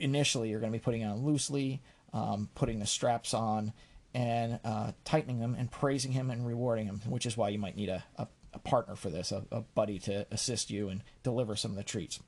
initially 0.00 0.49
you're 0.49 0.61
going 0.61 0.73
to 0.73 0.78
be 0.78 0.83
putting 0.83 1.04
on 1.04 1.25
loosely, 1.25 1.83
um, 2.12 2.49
putting 2.54 2.78
the 2.78 2.87
straps 2.87 3.35
on, 3.35 3.75
and 4.15 4.61
uh, 4.65 4.93
tightening 5.05 5.41
them 5.41 5.55
and 5.59 5.71
praising 5.71 6.12
him 6.12 6.31
and 6.31 6.47
rewarding 6.47 6.87
him, 6.87 7.00
which 7.07 7.27
is 7.27 7.37
why 7.37 7.49
you 7.49 7.59
might 7.59 7.77
need 7.77 7.88
a, 7.88 8.05
a 8.17 8.27
a 8.55 8.59
partner 8.59 8.97
for 8.97 9.11
this, 9.11 9.31
a, 9.31 9.45
a 9.50 9.61
buddy 9.61 9.99
to 9.99 10.27
assist 10.31 10.71
you 10.71 10.88
and 10.88 11.03
deliver 11.23 11.55
some 11.55 11.71
of 11.71 11.77
the 11.77 11.83
treats. 11.83 12.19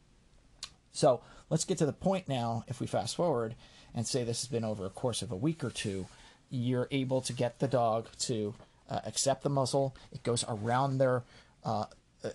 So 0.93 1.23
let's 1.49 1.65
get 1.65 1.79
to 1.79 1.87
the 1.87 1.95
point 1.95 2.29
now. 2.29 2.63
If 2.69 2.79
we 2.79 2.87
fast 2.87 3.17
forward 3.17 3.55
and 3.95 4.07
say 4.07 4.23
this 4.23 4.43
has 4.43 4.49
been 4.49 4.65
over 4.65 4.85
a 4.85 4.91
course 4.91 5.23
of 5.23 5.33
a 5.33 5.37
week 5.37 5.65
or 5.65 5.71
two, 5.71 6.07
you're 6.51 6.89
able 6.91 7.23
to 7.23 7.33
get 7.33 7.59
the 7.59 7.69
dog 7.69 8.09
to 8.21 8.55
uh, 8.91 9.01
accept 9.07 9.43
the 9.43 9.49
muzzle. 9.49 9.97
It 10.13 10.23
goes 10.23 10.45
around 10.47 10.99
their, 10.99 11.25
uh, 11.65 11.87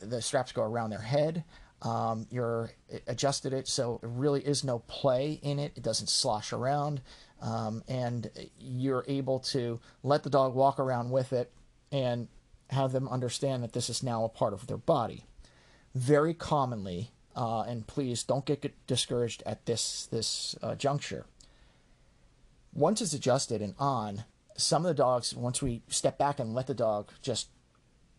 the 0.01 0.19
straps 0.19 0.51
go 0.51 0.63
around 0.63 0.89
their 0.89 1.01
head. 1.01 1.43
Um, 1.81 2.25
you're 2.31 2.71
adjusted 3.05 3.53
it 3.53 3.67
so 3.67 3.99
it 4.01 4.09
really 4.09 4.41
is 4.41 4.63
no 4.63 4.79
play 4.79 5.39
in 5.43 5.59
it. 5.59 5.73
It 5.75 5.83
doesn't 5.83 6.07
slosh 6.07 6.51
around, 6.53 7.01
um, 7.41 7.83
and 7.87 8.31
you're 8.59 9.05
able 9.07 9.39
to 9.39 9.79
let 10.01 10.23
the 10.23 10.29
dog 10.29 10.55
walk 10.55 10.79
around 10.79 11.11
with 11.11 11.33
it 11.33 11.51
and 11.91 12.27
have 12.71 12.91
them 12.91 13.07
understand 13.09 13.63
that 13.63 13.73
this 13.73 13.89
is 13.89 14.01
now 14.01 14.23
a 14.23 14.29
part 14.29 14.53
of 14.53 14.67
their 14.67 14.77
body. 14.77 15.25
Very 15.93 16.33
commonly, 16.33 17.11
uh, 17.35 17.61
and 17.61 17.85
please 17.85 18.23
don't 18.23 18.45
get 18.45 18.73
discouraged 18.87 19.43
at 19.45 19.65
this 19.65 20.07
this 20.11 20.55
uh, 20.63 20.75
juncture. 20.75 21.25
Once 22.73 23.01
it's 23.01 23.13
adjusted 23.13 23.61
and 23.61 23.75
on, 23.77 24.23
some 24.57 24.85
of 24.85 24.89
the 24.89 25.01
dogs, 25.01 25.35
once 25.35 25.61
we 25.61 25.81
step 25.87 26.17
back 26.17 26.39
and 26.39 26.53
let 26.53 26.67
the 26.67 26.73
dog 26.73 27.11
just 27.21 27.49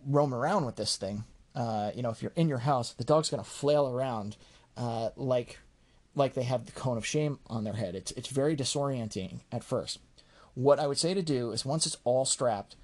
roam 0.06 0.32
around 0.32 0.64
with 0.64 0.76
this 0.76 0.96
thing, 0.96 1.24
uh, 1.56 1.90
you 1.94 2.02
know, 2.02 2.10
if 2.10 2.22
you're 2.22 2.32
in 2.36 2.48
your 2.48 2.58
house, 2.58 2.92
the 2.92 3.04
dog's 3.04 3.30
going 3.30 3.42
to 3.42 3.48
flail 3.48 3.88
around 3.88 4.36
uh, 4.76 5.10
like 5.16 5.58
like 6.14 6.34
they 6.34 6.44
have 6.44 6.66
the 6.66 6.72
cone 6.72 6.96
of 6.96 7.06
shame 7.06 7.38
on 7.46 7.64
their 7.64 7.74
head. 7.74 7.94
It's 7.94 8.12
it's 8.12 8.28
very 8.28 8.54
disorienting 8.54 9.40
at 9.50 9.64
first. 9.64 9.98
What 10.54 10.78
I 10.78 10.86
would 10.86 10.98
say 10.98 11.14
to 11.14 11.22
do 11.22 11.50
is 11.50 11.64
once 11.64 11.86
it's 11.86 11.96
all 12.04 12.24
strapped, 12.24 12.76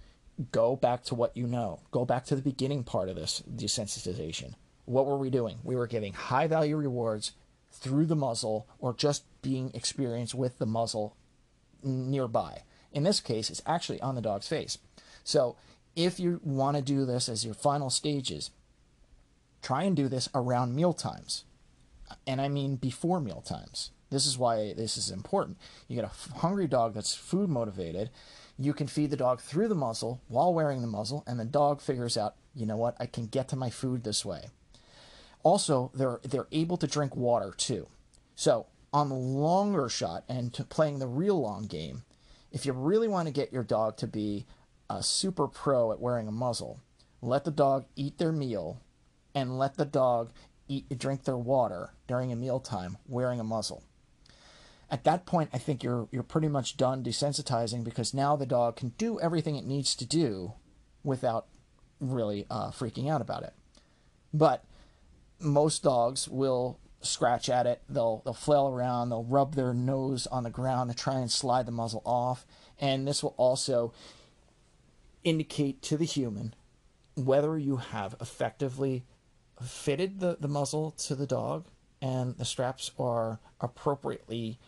go 0.50 0.74
back 0.74 1.04
to 1.04 1.14
what 1.14 1.36
you 1.36 1.46
know. 1.46 1.80
Go 1.90 2.04
back 2.04 2.24
to 2.26 2.36
the 2.36 2.42
beginning 2.42 2.82
part 2.82 3.08
of 3.08 3.16
this 3.16 3.42
desensitization. 3.54 4.54
What 4.86 5.06
were 5.06 5.18
we 5.18 5.30
doing? 5.30 5.58
We 5.62 5.76
were 5.76 5.86
giving 5.86 6.14
high 6.14 6.46
value 6.46 6.76
rewards 6.76 7.32
through 7.70 8.06
the 8.06 8.16
muzzle 8.16 8.66
or 8.78 8.94
just 8.94 9.24
being 9.42 9.70
experienced 9.74 10.34
with 10.34 10.58
the 10.58 10.66
muzzle 10.66 11.16
nearby. 11.82 12.62
In 12.92 13.04
this 13.04 13.20
case, 13.20 13.48
it's 13.48 13.62
actually 13.66 14.00
on 14.00 14.14
the 14.14 14.20
dog's 14.20 14.48
face. 14.48 14.78
So 15.24 15.56
if 15.96 16.18
you 16.18 16.40
want 16.42 16.76
to 16.76 16.82
do 16.82 17.04
this 17.04 17.28
as 17.28 17.44
your 17.44 17.54
final 17.54 17.90
stages, 17.90 18.50
try 19.62 19.84
and 19.84 19.96
do 19.96 20.08
this 20.08 20.28
around 20.34 20.74
meal 20.74 20.92
times. 20.92 21.44
And 22.26 22.40
I 22.40 22.48
mean 22.48 22.76
before 22.76 23.20
meal 23.20 23.40
times. 23.40 23.90
This 24.10 24.26
is 24.26 24.36
why 24.36 24.74
this 24.74 24.98
is 24.98 25.10
important. 25.10 25.56
You 25.88 25.96
get 25.96 26.04
a 26.04 26.38
hungry 26.40 26.66
dog 26.66 26.92
that's 26.92 27.14
food 27.14 27.48
motivated. 27.48 28.10
You 28.58 28.74
can 28.74 28.86
feed 28.86 29.10
the 29.10 29.16
dog 29.16 29.40
through 29.40 29.68
the 29.68 29.74
muzzle 29.74 30.20
while 30.28 30.52
wearing 30.52 30.82
the 30.82 30.86
muzzle, 30.86 31.24
and 31.26 31.40
the 31.40 31.46
dog 31.46 31.80
figures 31.80 32.18
out, 32.18 32.34
you 32.54 32.66
know 32.66 32.76
what, 32.76 32.94
I 33.00 33.06
can 33.06 33.26
get 33.26 33.48
to 33.48 33.56
my 33.56 33.70
food 33.70 34.04
this 34.04 34.24
way. 34.24 34.50
Also, 35.42 35.90
they're 35.94 36.20
they're 36.22 36.46
able 36.52 36.76
to 36.76 36.86
drink 36.86 37.16
water 37.16 37.54
too. 37.56 37.88
So 38.36 38.66
on 38.92 39.08
the 39.08 39.14
longer 39.14 39.88
shot 39.88 40.24
and 40.28 40.52
playing 40.68 40.98
the 40.98 41.06
real 41.06 41.40
long 41.40 41.64
game, 41.64 42.02
if 42.52 42.66
you 42.66 42.74
really 42.74 43.08
want 43.08 43.28
to 43.28 43.32
get 43.32 43.52
your 43.52 43.62
dog 43.62 43.96
to 43.96 44.06
be 44.06 44.44
a 44.90 45.02
super 45.02 45.48
pro 45.48 45.90
at 45.90 46.00
wearing 46.00 46.28
a 46.28 46.32
muzzle, 46.32 46.80
let 47.22 47.44
the 47.44 47.50
dog 47.50 47.86
eat 47.96 48.18
their 48.18 48.32
meal 48.32 48.80
and 49.34 49.58
let 49.58 49.76
the 49.76 49.84
dog 49.84 50.32
eat 50.68 50.98
drink 50.98 51.24
their 51.24 51.36
water 51.36 51.92
during 52.06 52.32
a 52.32 52.36
mealtime 52.36 52.98
wearing 53.06 53.40
a 53.40 53.44
muzzle. 53.44 53.82
At 54.90 55.04
that 55.04 55.24
point, 55.24 55.50
I 55.52 55.58
think 55.58 55.82
you're 55.82 56.08
you're 56.12 56.22
pretty 56.22 56.48
much 56.48 56.76
done 56.76 57.02
desensitizing 57.02 57.82
because 57.82 58.12
now 58.12 58.36
the 58.36 58.46
dog 58.46 58.76
can 58.76 58.90
do 58.98 59.18
everything 59.20 59.56
it 59.56 59.64
needs 59.64 59.94
to 59.96 60.04
do 60.04 60.52
without 61.02 61.46
really 62.00 62.46
uh, 62.50 62.70
freaking 62.70 63.10
out 63.10 63.20
about 63.20 63.42
it. 63.42 63.54
But 64.34 64.64
most 65.40 65.82
dogs 65.82 66.28
will 66.28 66.78
scratch 67.00 67.48
at 67.48 67.66
it. 67.66 67.82
They'll 67.88 68.22
they'll 68.24 68.34
flail 68.34 68.68
around. 68.68 69.08
They'll 69.08 69.24
rub 69.24 69.54
their 69.54 69.74
nose 69.74 70.26
on 70.26 70.44
the 70.44 70.50
ground 70.50 70.90
to 70.90 70.96
try 70.96 71.18
and 71.18 71.30
slide 71.30 71.66
the 71.66 71.72
muzzle 71.72 72.02
off. 72.04 72.46
And 72.78 73.06
this 73.06 73.22
will 73.22 73.34
also 73.36 73.92
indicate 75.24 75.82
to 75.82 75.96
the 75.96 76.04
human 76.04 76.54
whether 77.14 77.58
you 77.58 77.76
have 77.76 78.16
effectively 78.20 79.04
fitted 79.64 80.20
the, 80.20 80.36
the 80.40 80.48
muzzle 80.48 80.92
to 80.92 81.14
the 81.14 81.26
dog 81.26 81.66
and 82.00 82.36
the 82.36 82.44
straps 82.44 82.90
are 82.98 83.38
appropriately 83.60 84.58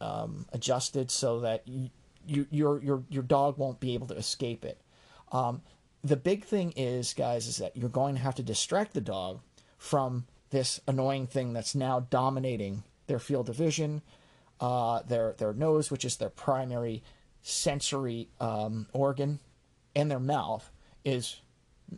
um, 0.00 0.46
adjusted 0.52 1.10
so 1.10 1.40
that 1.40 1.66
you, 1.66 1.90
you, 2.26 2.46
your 2.50 2.82
your 2.82 3.02
your 3.08 3.22
dog 3.22 3.56
won't 3.56 3.80
be 3.80 3.94
able 3.94 4.06
to 4.08 4.16
escape 4.16 4.64
it. 4.64 4.80
Um, 5.32 5.62
the 6.04 6.16
big 6.16 6.44
thing 6.44 6.72
is, 6.76 7.14
guys, 7.14 7.46
is 7.46 7.56
that 7.56 7.76
you're 7.76 7.88
going 7.88 8.14
to 8.14 8.20
have 8.20 8.34
to 8.36 8.42
distract 8.42 8.94
the 8.94 9.00
dog 9.00 9.40
from 9.78 10.26
this 10.50 10.80
annoying 10.86 11.26
thing 11.26 11.52
that's 11.52 11.74
now 11.74 12.00
dominating 12.00 12.84
their 13.06 13.18
field 13.18 13.48
of 13.48 13.56
vision, 13.56 14.02
uh, 14.60 15.02
their 15.02 15.34
their 15.38 15.54
nose, 15.54 15.90
which 15.90 16.04
is 16.04 16.16
their 16.16 16.30
primary 16.30 17.02
sensory 17.42 18.28
um, 18.40 18.86
organ, 18.92 19.40
and 19.94 20.10
their 20.10 20.20
mouth 20.20 20.70
is 21.04 21.40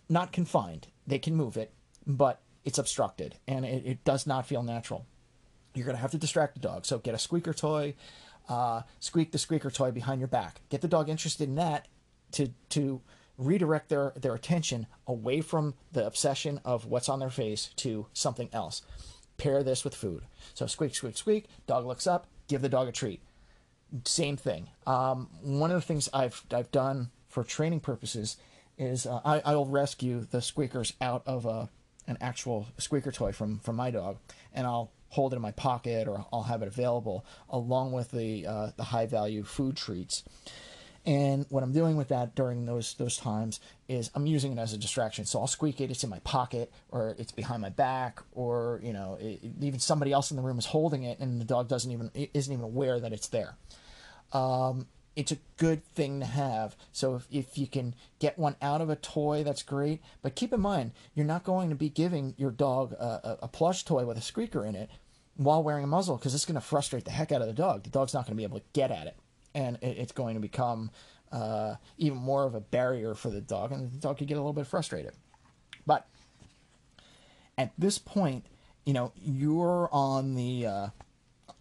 not 0.09 0.33
confined. 0.33 0.87
They 1.07 1.19
can 1.19 1.35
move 1.35 1.57
it, 1.57 1.73
but 2.09 2.41
it's 2.65 2.79
obstructed, 2.79 3.37
and 3.47 3.65
it, 3.65 3.87
it 3.87 4.05
does 4.05 4.27
not 4.27 4.47
feel 4.47 4.63
natural. 4.63 5.07
You're 5.75 5.85
going 5.85 5.97
to 5.97 6.03
have 6.03 6.11
to 6.11 6.19
distract 6.19 6.55
the 6.55 6.61
dog. 6.61 6.87
So 6.87 6.99
get 6.99 7.15
a 7.15 7.19
squeaker 7.19 7.53
toy, 7.53 7.95
uh, 8.49 8.83
squeak 8.99 9.31
the 9.31 9.39
squeaker 9.39 9.71
toy 9.71 9.93
behind 9.93 10.21
your 10.21 10.29
back. 10.29 10.63
Get 10.71 10.81
the 10.81 10.89
dog 10.89 11.09
interested 11.09 11.49
in 11.49 11.55
that 11.57 11.87
to 12.33 12.49
to 12.71 13.03
redirect 13.37 13.89
their, 13.89 14.13
their 14.17 14.35
attention 14.35 14.89
away 15.07 15.41
from 15.41 15.75
the 15.93 16.05
obsession 16.05 16.61
of 16.65 16.87
what's 16.87 17.09
on 17.09 17.21
their 17.21 17.31
face 17.31 17.71
to 17.77 18.07
something 18.13 18.49
else. 18.53 18.83
Pair 19.37 19.63
this 19.63 19.85
with 19.85 19.95
food. 19.95 20.25
So 20.55 20.67
squeak, 20.67 20.97
squeak, 20.97 21.17
squeak. 21.17 21.47
Dog 21.69 21.87
looks 21.87 22.09
up. 22.09 22.27
Give 22.49 22.61
the 22.61 22.69
dog 22.69 22.89
a 22.89 22.93
treat. 22.93 23.23
Same 24.05 24.37
thing. 24.37 24.71
Um, 24.87 25.29
one 25.41 25.71
of 25.71 25.77
the 25.77 25.87
things 25.87 26.09
I've 26.13 26.43
I've 26.53 26.73
done 26.73 27.11
for 27.29 27.45
training 27.45 27.81
purposes 27.81 28.37
is 28.77 29.07
uh, 29.07 29.21
I, 29.25 29.41
I'll 29.45 29.67
rescue 29.67 30.27
the 30.29 30.43
squeakers 30.43 30.95
out 31.01 31.23
of 31.27 31.47
a, 31.47 31.69
an 32.09 32.19
actual 32.21 32.67
squeaker 32.79 33.13
toy 33.13 33.31
from 33.31 33.61
from 33.61 33.77
my 33.77 33.91
dog, 33.93 34.19
and 34.53 34.67
I'll 34.67 34.91
hold 35.11 35.33
it 35.33 35.37
in 35.37 35.43
my 35.43 35.53
pocket 35.53 36.07
or 36.07 36.27
I'll 36.33 36.43
have 36.43 36.63
it 36.63 36.69
available 36.69 37.25
along 37.49 37.93
with 37.93 38.11
the 38.11 38.47
uh, 38.47 38.71
the 38.77 38.85
high 38.85 39.07
value 39.07 39.45
food 39.45 39.77
treats. 39.77 40.25
And 41.07 41.47
what 41.49 41.63
I'm 41.63 41.73
doing 41.73 41.97
with 41.97 42.09
that 42.09 42.35
during 42.35 42.67
those 42.67 42.95
those 42.95 43.17
times 43.17 43.61
is 43.89 44.11
I'm 44.15 44.27
using 44.27 44.53
it 44.53 44.59
as 44.59 44.75
a 44.75 44.79
distraction. 44.79 45.25
So 45.25 45.41
I'll 45.41 45.47
squeak 45.47 45.81
it. 45.81 45.91
It's 45.91 46.05
in 46.05 46.11
my 46.11 46.19
pocket, 46.19 46.71
or 46.91 47.15
it's 47.19 47.33
behind 47.33 47.63
my 47.63 47.71
back, 47.71 48.21
or 48.33 48.81
you 48.83 48.93
know, 48.93 49.17
it, 49.21 49.41
even 49.61 49.81
somebody 49.81 50.13
else 50.13 50.31
in 50.31 50.37
the 50.37 50.43
room 50.43 50.59
is 50.59 50.67
holding 50.67 51.05
it, 51.05 51.19
and 51.21 51.41
the 51.41 51.47
dog 51.47 51.69
doesn't 51.69 51.91
even 51.91 52.11
isn't 52.35 52.53
even 52.53 52.65
aware 52.65 53.01
that 53.01 53.13
it's 53.13 53.29
there. 53.29 53.57
Um, 54.33 54.87
it's 55.19 55.33
a 55.33 55.39
good 55.57 55.85
thing 55.85 56.21
to 56.21 56.27
have. 56.27 56.77
So 56.93 57.17
if, 57.17 57.27
if 57.31 57.59
you 57.59 57.67
can 57.67 57.95
get 58.21 58.39
one 58.39 58.57
out 58.63 58.81
of 58.81 58.89
a 58.89 58.97
toy, 58.97 59.43
that's 59.43 59.63
great. 59.63 60.01
But 60.23 60.37
keep 60.37 60.53
in 60.53 60.61
mind, 60.61 60.93
you're 61.15 61.27
not 61.27 61.43
going 61.43 61.71
to 61.71 61.75
be 61.75 61.89
giving 61.89 62.35
your 62.39 62.53
dog 62.53 62.93
a, 62.93 63.39
a 63.43 63.49
plush 63.49 63.85
toy 63.85 64.07
with 64.07 64.17
a 64.17 64.23
squeaker 64.23 64.65
in 64.65 64.77
it 64.77 64.89
while 65.37 65.63
wearing 65.63 65.85
a 65.85 65.89
muzzle 65.89 66.17
because 66.17 66.35
it's 66.35 66.45
going 66.45 66.55
to 66.55 66.61
frustrate 66.61 67.05
the 67.05 67.11
heck 67.11 67.33
out 67.33 67.43
of 67.43 67.49
the 67.49 67.53
dog. 67.53 67.83
The 67.83 67.91
dog's 67.91 68.15
not 68.15 68.27
going 68.27 68.37
to 68.37 68.37
be 68.37 68.45
able 68.45 68.61
to 68.61 68.65
get 68.73 68.93
at 68.93 69.09
it 69.09 69.17
and 69.55 69.79
it's 69.83 70.13
going 70.13 70.35
to 70.35 70.41
become 70.41 70.91
uh, 71.33 71.75
even 71.97 72.19
more 72.19 72.45
of 72.45 72.55
a 72.55 72.61
barrier 72.61 73.15
for 73.15 73.29
the 73.31 73.41
dog, 73.41 73.73
and 73.73 73.91
the 73.91 73.99
dog 73.99 74.19
could 74.19 74.29
get 74.29 74.35
a 74.35 74.41
little 74.41 74.53
bit 74.53 74.67
frustrated. 74.67 75.13
But 75.87 76.07
at 77.57 77.73
this 77.77 77.99
point, 77.99 78.47
you 78.85 78.93
know 78.93 79.13
you're 79.21 79.89
on 79.93 80.35
the 80.35 80.67
uh, 80.67 80.87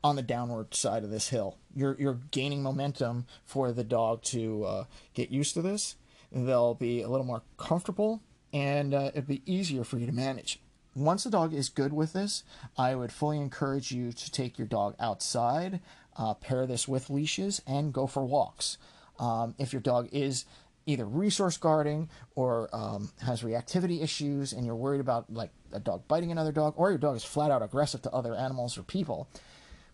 on 0.04 0.16
the 0.16 0.22
downward 0.22 0.74
side 0.74 1.04
of 1.04 1.10
this 1.10 1.30
hill. 1.30 1.58
You're 1.76 1.96
you're 2.00 2.20
gaining 2.32 2.64
momentum 2.64 3.26
for 3.46 3.72
the 3.72 3.84
dog 3.84 4.24
to 4.24 4.64
uh, 4.64 4.84
get 5.14 5.30
used 5.30 5.54
to 5.56 5.62
this. 5.62 5.96
They'll 6.32 6.74
be 6.74 7.02
a 7.02 7.10
little 7.10 7.26
more 7.26 7.44
comfortable, 7.58 8.22
and 8.54 8.94
uh, 8.94 9.12
it'll 9.14 9.28
be 9.28 9.44
easier 9.46 9.84
for 9.84 9.98
you 9.98 10.06
to 10.06 10.12
manage. 10.12 10.60
Once 10.96 11.24
the 11.24 11.30
dog 11.30 11.54
is 11.54 11.70
good 11.70 11.94
with 11.94 12.14
this, 12.14 12.44
I 12.78 12.96
would 12.96 13.12
fully 13.12 13.38
encourage 13.38 13.92
you 13.92 14.12
to 14.12 14.32
take 14.32 14.58
your 14.58 14.68
dog 14.68 14.96
outside, 15.00 15.80
uh, 16.18 16.34
pair 16.34 16.66
this 16.66 16.88
with 16.88 17.10
leashes, 17.10 17.62
and 17.68 17.94
go 17.94 18.08
for 18.08 18.26
walks. 18.26 18.78
Um, 19.20 19.54
if 19.60 19.74
your 19.74 19.82
dog 19.82 20.10
is 20.12 20.46
either 20.88 21.06
resource 21.06 21.58
guarding 21.58 22.10
or 22.34 22.70
um, 22.74 23.12
has 23.22 23.44
reactivity 23.44 24.02
issues 24.02 24.54
and 24.54 24.66
you're 24.66 24.76
worried 24.76 25.02
about 25.02 25.32
like 25.32 25.52
a 25.74 25.80
dog 25.80 26.08
biting 26.08 26.32
another 26.32 26.52
dog 26.52 26.74
or 26.78 26.90
your 26.90 26.98
dog 26.98 27.16
is 27.16 27.24
flat 27.24 27.52
out 27.52 27.62
aggressive 27.62 28.02
to 28.02 28.12
other 28.12 28.34
animals 28.34 28.78
or 28.78 28.84
people 28.84 29.28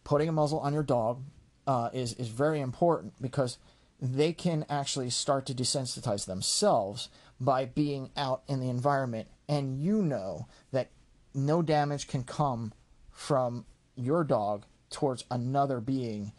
putting 0.03 0.29
a 0.29 0.31
muzzle 0.31 0.59
on 0.59 0.73
your 0.73 0.83
dog 0.83 1.23
uh, 1.67 1.89
is, 1.93 2.13
is 2.13 2.27
very 2.27 2.59
important 2.59 3.13
because 3.21 3.57
they 4.01 4.33
can 4.33 4.65
actually 4.69 5.09
start 5.09 5.45
to 5.45 5.53
desensitize 5.53 6.25
themselves 6.25 7.09
by 7.39 7.65
being 7.65 8.09
out 8.17 8.43
in 8.47 8.59
the 8.59 8.69
environment 8.69 9.27
and 9.47 9.79
you 9.79 10.01
know 10.01 10.47
that 10.71 10.89
no 11.33 11.61
damage 11.61 12.07
can 12.07 12.23
come 12.23 12.73
from 13.11 13.65
your 13.95 14.23
dog 14.23 14.65
towards 14.89 15.25
another 15.31 15.79
being 15.79 16.31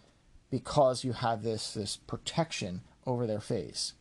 because 0.51 1.05
you 1.05 1.13
have 1.13 1.43
this 1.43 1.75
this 1.75 1.97
protection 1.97 2.83
over 3.07 3.27
their 3.27 3.41
face. 3.41 3.95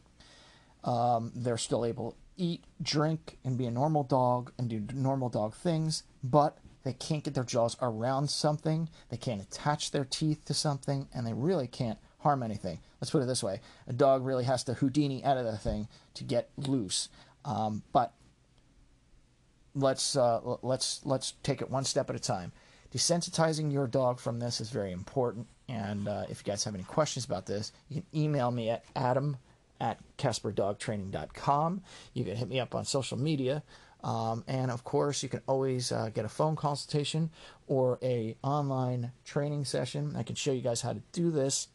Um, 0.84 1.32
they're 1.36 1.58
still 1.58 1.86
able 1.86 2.12
to 2.12 2.18
eat, 2.38 2.64
drink, 2.82 3.38
and 3.44 3.58
be 3.58 3.66
a 3.66 3.72
normal 3.72 4.04
dog 4.04 4.52
and 4.58 4.70
do 4.70 4.86
normal 4.94 5.30
dog 5.30 5.56
things, 5.56 6.04
but 6.24 6.58
they 6.84 6.94
can't 6.94 7.24
get 7.24 7.34
their 7.34 7.44
jaws 7.44 7.78
around 7.82 8.30
something. 8.30 8.90
They 9.10 9.18
can't 9.18 9.42
attach 9.42 9.92
their 9.92 10.06
teeth 10.06 10.46
to 10.46 10.54
something, 10.54 11.08
and 11.14 11.26
they 11.26 11.34
really 11.34 11.68
can't 11.68 12.00
harm 12.20 12.44
anything. 12.44 12.80
Let's 13.02 13.12
put 13.12 13.22
it 13.22 13.28
this 13.28 13.44
way: 13.44 13.62
a 13.88 13.94
dog 13.94 14.26
really 14.26 14.44
has 14.46 14.64
to 14.66 14.76
Houdini 14.76 15.24
out 15.24 15.38
of 15.38 15.46
the 15.46 15.58
thing 15.58 15.88
to 16.16 16.24
get 16.24 16.50
loose. 16.58 17.10
Um, 17.46 17.84
but 17.92 18.14
let's 19.76 20.16
uh, 20.16 20.58
let's 20.62 21.02
let's 21.06 21.34
take 21.44 21.62
it 21.62 21.70
one 21.70 21.86
step 21.86 22.10
at 22.10 22.16
a 22.16 22.20
time 22.20 22.52
desensitizing 22.94 23.72
your 23.72 23.88
dog 23.88 24.20
from 24.20 24.40
this 24.40 24.62
is 24.62 24.70
very 24.70 24.92
important. 24.92 25.48
And 25.68 26.08
uh, 26.08 26.26
if 26.30 26.44
you 26.46 26.52
guys 26.52 26.64
have 26.64 26.76
any 26.76 26.84
questions 26.84 27.26
about 27.26 27.46
this, 27.46 27.72
you 27.90 28.02
can 28.02 28.22
email 28.22 28.52
me 28.52 28.70
at 28.70 28.84
adam 28.96 29.38
at 29.82 30.00
casperdogtraining.com. 30.18 31.82
You 32.14 32.24
can 32.24 32.36
hit 32.36 32.48
me 32.48 32.60
up 32.60 32.76
on 32.76 32.86
social 32.86 33.18
media. 33.18 33.64
Um, 34.04 34.44
and 34.48 34.70
of 34.70 34.84
course, 34.84 35.24
you 35.24 35.30
can 35.30 35.42
always 35.48 35.92
uh, 35.92 36.12
get 36.14 36.26
a 36.26 36.30
phone 36.30 36.56
consultation 36.56 37.32
or 37.68 37.98
a 38.04 38.36
online 38.44 39.12
training 39.24 39.66
session. 39.66 40.16
I 40.18 40.24
can 40.24 40.36
show 40.36 40.52
you 40.52 40.62
guys 40.62 40.82
how 40.82 40.94
to 40.94 41.02
do 41.14 41.32
this 41.32 41.70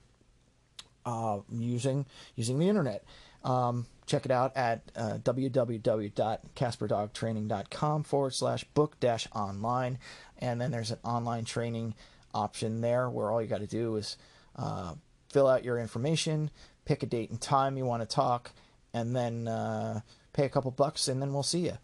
uh, 1.06 1.38
using 1.50 2.04
using 2.36 2.58
the 2.58 2.68
internet. 2.68 3.04
Um, 3.44 3.86
check 4.06 4.24
it 4.24 4.30
out 4.30 4.56
at 4.56 4.80
uh, 4.96 5.18
www.casperdogtraining.com 5.22 8.02
forward 8.02 8.34
slash 8.34 8.64
book 8.64 8.98
dash 9.00 9.28
online. 9.34 9.98
And 10.38 10.60
then 10.60 10.70
there's 10.70 10.90
an 10.90 10.98
online 11.04 11.44
training 11.44 11.94
option 12.34 12.82
there 12.82 13.08
where 13.08 13.30
all 13.30 13.40
you 13.40 13.48
got 13.48 13.60
to 13.60 13.66
do 13.66 13.96
is 13.96 14.18
uh, 14.56 14.92
fill 15.30 15.46
out 15.46 15.64
your 15.64 15.78
information, 15.78 16.50
pick 16.84 17.02
a 17.02 17.06
date 17.06 17.30
and 17.30 17.40
time 17.40 17.78
you 17.78 17.84
want 17.84 18.02
to 18.02 18.08
talk, 18.08 18.52
and 18.92 19.14
then 19.14 19.46
uh, 19.48 20.00
pay 20.32 20.44
a 20.44 20.48
couple 20.48 20.70
bucks, 20.70 21.08
and 21.08 21.20
then 21.22 21.32
we'll 21.32 21.42
see 21.42 21.60
you. 21.60 21.78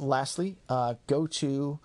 Lastly, 0.00 0.56
uh, 0.68 0.94
go 1.06 1.26
to 1.26 1.78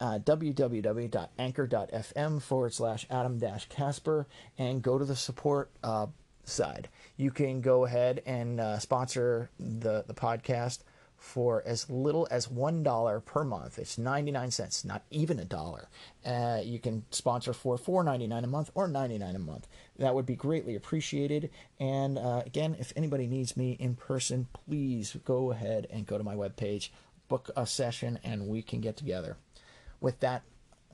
uh, 0.00 0.18
www.anchor.fm 0.18 2.42
forward 2.42 2.74
slash 2.74 3.06
adam 3.08 3.38
dash 3.38 3.68
casper 3.68 4.26
and 4.58 4.82
go 4.82 4.98
to 4.98 5.04
the 5.04 5.14
support 5.14 5.70
uh, 5.84 6.06
side. 6.42 6.88
You 7.16 7.30
can 7.30 7.60
go 7.60 7.84
ahead 7.84 8.22
and 8.26 8.60
uh, 8.60 8.80
sponsor 8.80 9.50
the, 9.58 10.02
the 10.06 10.14
podcast 10.14 10.80
for 11.16 11.62
as 11.64 11.88
little 11.88 12.28
as 12.30 12.48
$1 12.48 13.24
per 13.24 13.44
month. 13.44 13.78
It's 13.78 13.96
99 13.96 14.50
cents, 14.50 14.84
not 14.84 15.04
even 15.10 15.38
a 15.38 15.44
dollar. 15.44 15.88
Uh, 16.26 16.60
you 16.62 16.78
can 16.78 17.04
sponsor 17.10 17.52
for 17.52 17.78
$4.99 17.78 18.44
a 18.44 18.46
month 18.46 18.70
or 18.74 18.88
99 18.88 19.34
a 19.34 19.38
month. 19.38 19.68
That 19.98 20.14
would 20.14 20.26
be 20.26 20.34
greatly 20.34 20.74
appreciated. 20.74 21.50
And 21.80 22.18
uh, 22.18 22.42
again, 22.44 22.76
if 22.78 22.92
anybody 22.94 23.26
needs 23.26 23.56
me 23.56 23.76
in 23.80 23.94
person, 23.94 24.48
please 24.66 25.16
go 25.24 25.52
ahead 25.52 25.86
and 25.88 26.06
go 26.06 26.18
to 26.18 26.24
my 26.24 26.34
webpage, 26.34 26.90
book 27.28 27.50
a 27.56 27.66
session, 27.66 28.18
and 28.24 28.48
we 28.48 28.62
can 28.62 28.80
get 28.80 28.96
together. 28.96 29.36
With 30.00 30.20
that, 30.20 30.42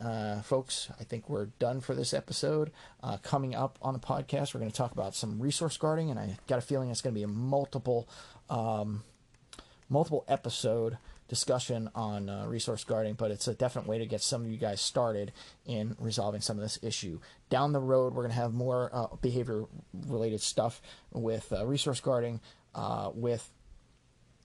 uh, 0.03 0.41
folks, 0.43 0.89
I 0.99 1.05
think 1.05 1.29
we're 1.29 1.47
done 1.59 1.81
for 1.81 1.95
this 1.95 2.15
episode. 2.15 2.71
Uh, 3.03 3.19
coming 3.19 3.55
up 3.55 3.79
on 3.83 3.93
the 3.93 4.01
podcast, 4.01 4.55
we're 4.55 4.61
going 4.61 4.71
to 4.71 4.77
talk 4.77 4.93
about 4.93 5.15
some 5.15 5.41
resource 5.41 5.77
guarding, 5.77 6.11
and 6.11 6.19
I 6.19 6.39
got 6.47 6.59
a 6.59 6.63
feeling 6.63 6.91
it's 6.91 7.03
going 7.03 7.15
to 7.15 7.19
be 7.19 7.25
a 7.25 7.29
multiple, 7.29 8.09
um, 8.49 9.03
multiple 9.89 10.25
episode 10.29 10.97
discussion 11.29 11.89
on 11.95 12.29
uh, 12.29 12.45
resource 12.47 12.83
guarding, 12.83 13.15
but 13.15 13.31
it's 13.31 13.47
a 13.47 13.55
definite 13.55 13.87
way 13.87 13.99
to 13.99 14.07
get 14.07 14.21
some 14.21 14.43
of 14.43 14.51
you 14.51 14.57
guys 14.57 14.81
started 14.81 15.33
in 15.65 15.95
resolving 16.01 16.41
some 16.41 16.57
of 16.57 16.63
this 16.63 16.79
issue. 16.83 17.21
Down 17.51 17.73
the 17.73 17.81
road, 17.81 18.15
we're 18.15 18.23
going 18.23 18.35
to 18.35 18.41
have 18.41 18.53
more 18.53 18.91
uh, 18.93 19.07
behavior 19.23 19.65
related 20.09 20.41
stuff 20.41 20.83
with 21.13 21.53
uh, 21.53 21.65
resource 21.67 22.01
guarding, 22.01 22.41
uh, 22.75 23.11
with 23.15 23.49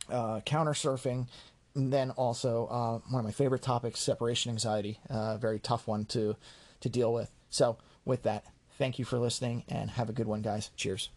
counter 0.10 0.74
surfing 0.74 1.28
and 1.76 1.92
then 1.92 2.12
also 2.12 2.68
uh, 2.68 3.10
one 3.10 3.20
of 3.20 3.26
my 3.26 3.32
favorite 3.32 3.62
topics, 3.62 4.00
separation 4.00 4.52
anxiety, 4.52 5.00
a 5.10 5.14
uh, 5.14 5.38
very 5.38 5.60
tough 5.60 5.88
one 5.88 6.06
to 6.06 6.36
to 6.82 6.90
deal 6.90 7.14
with. 7.14 7.32
So 7.50 7.78
with 8.04 8.24
that, 8.24 8.46
thank 8.78 9.00
you 9.00 9.06
for 9.06 9.18
listening 9.18 9.64
and 9.68 9.90
have 9.92 10.10
a 10.10 10.14
good 10.14 10.28
one, 10.28 10.42
guys. 10.42 10.72
Cheers. 10.76 11.10